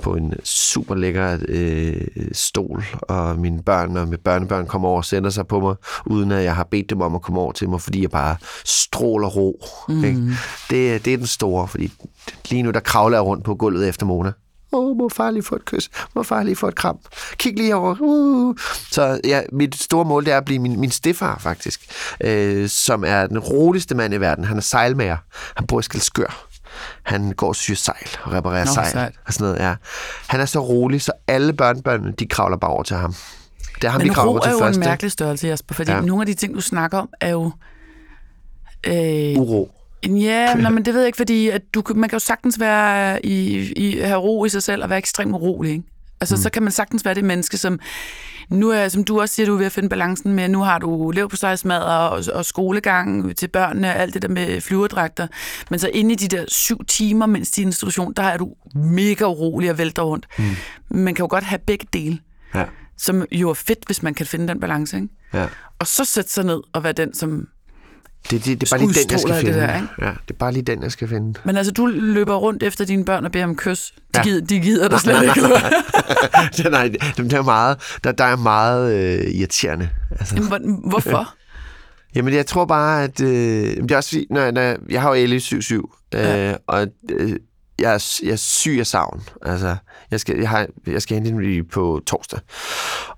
[0.01, 2.01] på en super lækker øh,
[2.31, 6.31] stol, og mine børn og mine børnebørn kommer over og sætter sig på mig, uden
[6.31, 8.35] at jeg har bedt dem om at komme over til mig, fordi jeg bare
[8.65, 9.65] stråler ro.
[9.89, 10.03] Mm.
[10.03, 10.21] Ikke?
[10.69, 11.91] Det, er- det er den store, fordi
[12.49, 14.31] lige nu der kravler jeg rundt på gulvet efter Mona.
[14.71, 15.89] Åh, oh, må far lige få et kys?
[16.15, 16.99] Må far lige få et kram?
[17.37, 17.95] Kig lige over.
[17.99, 18.55] Uh.
[18.91, 21.81] Så ja, mit store mål det er at blive min, min stefar, faktisk.
[22.21, 24.43] Øh, som er den roligste mand i verden.
[24.43, 25.17] Han er sejlmager.
[25.55, 26.45] Han bor i Skelskør.
[27.03, 28.91] Han går og syr sejl og reparerer Nå, sejl.
[28.91, 29.13] sejt.
[29.27, 29.75] Og sådan noget, ja.
[30.27, 33.15] Han er så rolig, så alle børnebørnene, de kravler bare over til ham.
[33.75, 34.77] Det er ham, de Men kravler ro over til er jo først.
[34.77, 36.01] en mærkelig størrelse, Jasper, fordi ja.
[36.01, 37.51] nogle af de ting, du snakker om, er jo...
[38.87, 39.71] Øh, Uro.
[40.07, 43.25] Ja, nå, men det ved jeg ikke, fordi at du, man kan jo sagtens være
[43.25, 45.83] i, i, have ro i sig selv og være ekstremt urolig, ikke?
[46.21, 46.41] Altså, mm.
[46.41, 47.79] så kan man sagtens være det menneske, som
[48.49, 50.79] nu er, som du også siger, du er ved at finde balancen med, nu har
[50.79, 55.27] du lev på sejsmad og, og skolegang til børnene og alt det der med flyverdragter.
[55.69, 59.25] Men så inde i de der syv timer, mens din institution, der er du mega
[59.25, 60.27] urolig og vælter rundt.
[60.37, 60.45] Mm.
[60.89, 62.19] Man kan jo godt have begge dele.
[62.55, 62.65] Ja.
[62.97, 65.09] Som jo er fedt, hvis man kan finde den balance, ikke?
[65.33, 65.47] Ja.
[65.79, 67.47] Og så sætte sig ned og være den, som
[68.31, 69.53] Det, det, det er bare lige den, jeg skal det finde.
[69.59, 69.87] der, ikke?
[70.01, 71.39] ja, det er bare lige den, jeg skal finde.
[71.43, 73.91] Men altså, du løber rundt efter dine børn og beder om kys.
[73.91, 74.23] De, Ja.
[74.23, 75.33] gider, de gider dig slet ikke.
[75.35, 75.59] eller
[76.57, 79.89] det, nej, det, det er meget, der, der er meget øh, irriterende.
[80.11, 80.35] Altså.
[80.35, 81.33] Jamen, hvor- Hvorfor?
[82.15, 83.21] Jamen, jeg tror bare, at...
[83.21, 83.29] Øh,
[83.77, 86.53] det er også fordi, når, når, jeg har jo Ellie 7-7, øh, Ja.
[86.67, 87.35] og øh,
[87.79, 89.23] jeg, er, jeg er syg af savn.
[89.41, 89.75] Altså,
[90.11, 92.39] jeg skal, jeg, har, jeg skal hente hende på torsdag.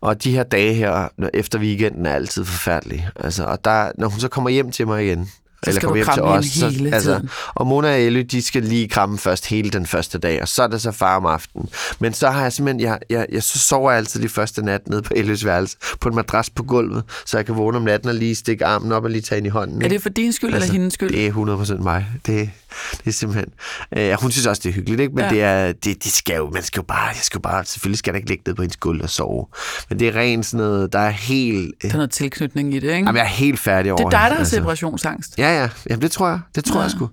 [0.01, 3.09] Og de her dage her, når, efter weekenden, er altid forfærdelige.
[3.15, 5.29] Altså, og der, når hun så kommer hjem til mig igen,
[5.65, 7.29] Så du kommer kramme hende hele altså, tiden.
[7.55, 10.63] og Mona og Ellie, de skal lige kramme først hele den første dag, og så
[10.63, 11.69] er det så far om aftenen.
[11.99, 14.89] Men så har jeg simpelthen, jeg, jeg, jeg så sover jeg altid de første nat
[14.89, 18.09] nede på Ellies værelse, på en madras på gulvet, så jeg kan vågne om natten
[18.09, 19.81] og lige stikke armen op og lige tage hende i hånden.
[19.81, 21.09] Er det for din skyld altså, eller hendes skyld?
[21.09, 22.05] Det er 100% mig.
[22.25, 22.49] Det,
[22.91, 23.49] det er simpelthen...
[23.97, 25.13] Øh, hun synes også, det er hyggeligt, ikke?
[25.15, 25.29] Men ja.
[25.29, 27.99] Det er, det, det skal jo, man skal jo bare, jeg skal jo bare, selvfølgelig
[27.99, 29.45] skal der ikke ligge ned på hendes gulv og sove.
[29.89, 31.75] Men det er rent sådan noget, der er helt...
[31.83, 32.95] Øh, Der er noget tilknytning i det, ikke?
[32.97, 35.37] jamen, jeg er helt færdig over det er dig, der har separationsangst.
[35.37, 35.69] Ja, ja.
[35.89, 36.39] Jamen, det tror jeg.
[36.55, 36.81] Det tror ja.
[36.81, 37.09] jeg sgu.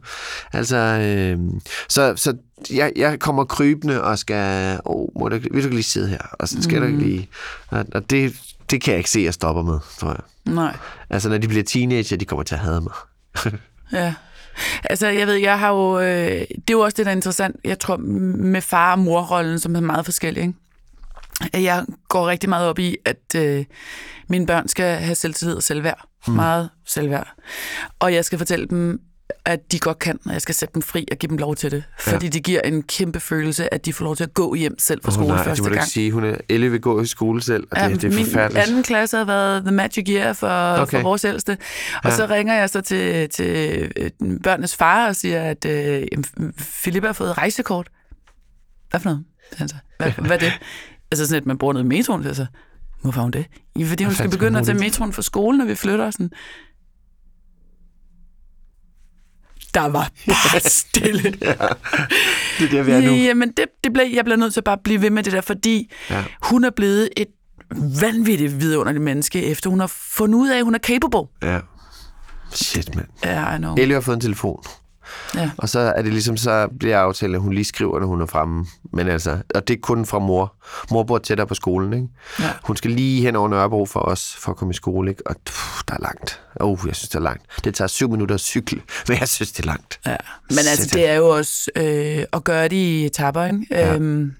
[0.52, 1.38] Altså, øh,
[1.88, 2.34] så, så
[2.70, 4.78] jeg, jeg kommer krybende og skal...
[4.86, 6.22] Åh, må du, vil du lige sidde her?
[6.32, 6.92] Og så skal mm.
[6.92, 7.28] du lige...
[7.68, 8.36] Og, og det,
[8.70, 10.54] det kan jeg ikke se, at jeg stopper med, tror jeg.
[10.54, 10.76] Nej.
[11.11, 12.92] Altså, når de bliver teenager, de kommer til at hade mig.
[13.92, 14.14] Ja.
[14.84, 15.98] Altså, jeg ved, jeg har jo...
[16.00, 19.59] Øh, det er jo også det, der er interessant, jeg tror, med far- og morrollen,
[19.59, 20.59] som er meget forskellige, ikke?
[21.52, 23.64] At Jeg går rigtig meget op i, at øh,
[24.28, 26.09] mine børn skal have selvtillid og selvværd.
[26.26, 26.32] Mm.
[26.34, 27.34] Meget selvværd.
[27.98, 29.00] Og jeg skal fortælle dem,
[29.49, 31.70] at de godt kan, og jeg skal sætte dem fri og give dem lov til
[31.70, 31.84] det.
[32.01, 32.30] Fordi ja.
[32.30, 35.12] det giver en kæmpe følelse, at de får lov til at gå hjem selv fra
[35.12, 35.74] skole nej, det første gang.
[35.74, 36.12] ikke sige.
[36.12, 38.66] Hun er, Elle vil gå i skole selv, og det, det er min forfærdeligt.
[38.68, 40.49] anden klasse havde været The Magic Year for,
[40.82, 40.99] okay.
[40.99, 41.51] For vores ældste.
[41.51, 41.59] Og
[42.05, 42.09] Ja.
[42.11, 42.16] ja.
[42.16, 44.11] så ringer jeg så til, til øh,
[44.42, 46.03] børnenes far og siger, at øh,
[46.82, 47.88] Philippa har fået rejsekort.
[48.90, 49.24] Hvad for noget?
[49.51, 49.76] siger han så.
[49.99, 50.53] Hvad, hvad er det?
[51.12, 52.22] Altså sådan, at man bruger noget i metroen.
[52.22, 52.46] Så jeg så,
[53.03, 53.46] hvorfor har hun det?
[53.78, 56.11] Ja, fordi hun skal begynde at tage metroen fra skole, når vi flytter.
[56.11, 56.30] Sådan.
[59.75, 59.91] Der var
[60.27, 61.23] bare stille.
[62.59, 63.12] Det er der, vi er nu.
[63.12, 65.41] Jamen, det, det blev, jeg bliver nødt til at bare blive ved med det der,
[65.41, 66.16] fordi Ja.
[66.16, 66.25] ja.
[66.43, 67.27] hun er blevet et
[68.01, 71.29] vanvittigt vidunderligt menneske, efter hun har fundet ud af, at hun er capable.
[71.43, 71.61] Ja.
[72.53, 73.07] Shit, mand.
[73.25, 73.75] Ja, I know.
[73.79, 74.62] Elle har fået en telefon.
[75.34, 75.50] Ja.
[75.56, 78.26] Og så er det ligesom, så bliver aftalt, at hun lige skriver, når hun er
[78.26, 78.66] fremme.
[78.92, 80.54] Men altså, og det er kun fra mor.
[80.90, 82.06] Mor bor tættere på skolen, ikke?
[82.40, 82.50] Ja.
[82.64, 85.22] Hun skal lige hen over Nørrebro for os, for at komme i skole, ikke?
[85.26, 86.40] Og pff, der er langt.
[86.64, 87.42] Uh, jeg synes, det er langt.
[87.64, 90.00] Det tager syv minutter at cykle, men jeg synes, det er langt.
[90.06, 90.16] Ja.
[90.50, 93.66] Men altså, Sæt det er jo også øh, at gøre det i etapper, ikke?
[93.70, 93.94] Ja.
[93.94, 94.32] Øhm,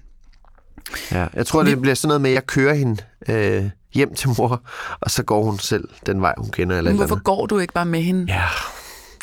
[1.11, 3.63] Ja, jeg tror, det bliver sådan noget med, at jeg kører hende øh,
[3.93, 4.61] hjem til mor,
[4.99, 6.77] og så går hun selv den vej, hun kender.
[6.77, 7.23] Eller men eller hvorfor andet.
[7.25, 8.25] går du ikke bare med hende?
[8.33, 8.43] Ja.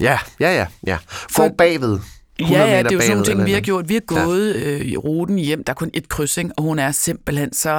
[0.01, 0.99] Ja, ja, ja, ja.
[1.35, 1.99] Gå bagved.
[2.39, 3.89] 100 Ja, ja, det er jo sådan nogle bagved ting, vi har gjort.
[3.89, 4.25] Vi har Ja.
[4.25, 5.65] gået øh, i ruten hjem.
[5.65, 7.71] Der er kun et krydsing, og hun er simpelthen så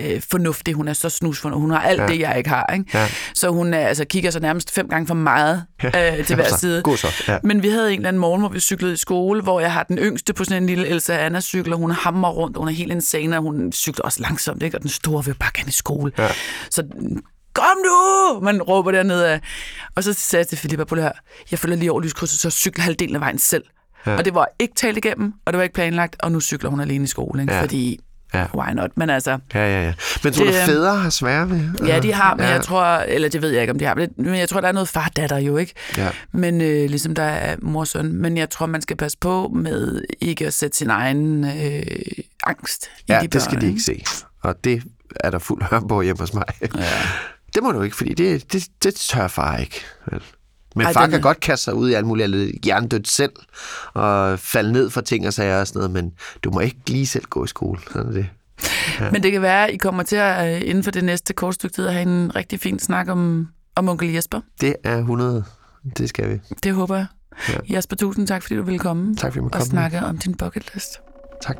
[0.00, 0.74] øh, fornuftig.
[0.74, 1.60] Hun er så snusfornuftig.
[1.60, 2.06] Hun har alt Ja.
[2.06, 2.66] det, jeg ikke har.
[2.72, 2.84] Ikke?
[2.94, 3.08] Ja.
[3.34, 6.18] Så hun er, altså, kigger så nærmest fem gange for meget Ja.
[6.18, 6.82] øh, til hver Så, side.
[6.82, 7.38] god så, ja.
[7.42, 9.82] Men vi havde en eller anden morgen, hvor vi cyklede i skole, hvor jeg har
[9.82, 12.68] den yngste på sådan en lille Elsa Anna cykel, og hun hammer rundt, og hun
[12.68, 14.76] er helt insane, og hun cykler også langsomt, ikke?
[14.76, 16.12] og den store vil bare gerne i skole.
[16.18, 16.28] Ja.
[16.70, 16.82] Så
[17.54, 18.40] kom nu!
[18.40, 19.40] Man råber dernede af.
[19.96, 21.12] Og så sagde jeg til Filippa, på det her,
[21.50, 23.64] jeg følger lige over lyskrydset, så cykler halvdelen af vejen selv.
[24.06, 24.16] Ja.
[24.16, 26.80] Og det var ikke talt igennem, og det var ikke planlagt, og nu cykler hun
[26.80, 27.54] alene i skole, ikke?
[27.54, 27.62] Ja.
[27.62, 28.00] fordi
[28.34, 28.46] Ja.
[28.54, 28.90] why not?
[28.96, 29.94] Men altså, Ja, ja, ja.
[30.24, 31.60] Men tror du, Det, øh, fædre har svære ved?
[31.86, 32.50] ja, de har, men ja.
[32.52, 34.72] jeg tror, eller det ved jeg ikke, om de har, men jeg tror, der er
[34.72, 35.72] noget far-datter jo, ikke?
[35.96, 36.08] Ja.
[36.32, 38.12] Men øh, ligesom der er mor søn.
[38.12, 41.82] Men jeg tror, man skal passe på med ikke at sætte sin egen øh,
[42.46, 44.04] angst i Ja, de det skal børn, de ikke se.
[44.42, 44.82] Og det
[45.20, 46.44] er der fuld hør på hjemme hos mig.
[46.60, 46.68] Ja.
[47.54, 49.80] Det må du ikke, fordi det, det, det tør far ikke.
[50.12, 50.22] Vel?
[50.76, 53.08] Men Ej, far den kan er- godt kaste sig ud i alt muligt andet hjernedødt
[53.08, 53.32] selv,
[53.94, 56.12] og falde ned for ting og sager og sådan noget, men
[56.44, 57.80] du må ikke lige selv gå i skole.
[57.92, 58.28] Sådan er det.
[59.12, 61.54] Men det kan være, at I kommer til at øh, inden for det næste kort
[61.54, 64.40] stykke tid at have en rigtig fin snak om, om onkel Jesper.
[64.60, 65.44] Det er 100.
[65.98, 66.40] Det skal vi.
[66.64, 67.06] Det håber jeg.
[67.48, 67.76] Ja.
[67.76, 69.70] Jesper, tusind tak, fordi du ville komme Tak fordi du måtte og komme.
[69.70, 71.00] snakke om din bucket list.
[71.42, 71.56] Tak.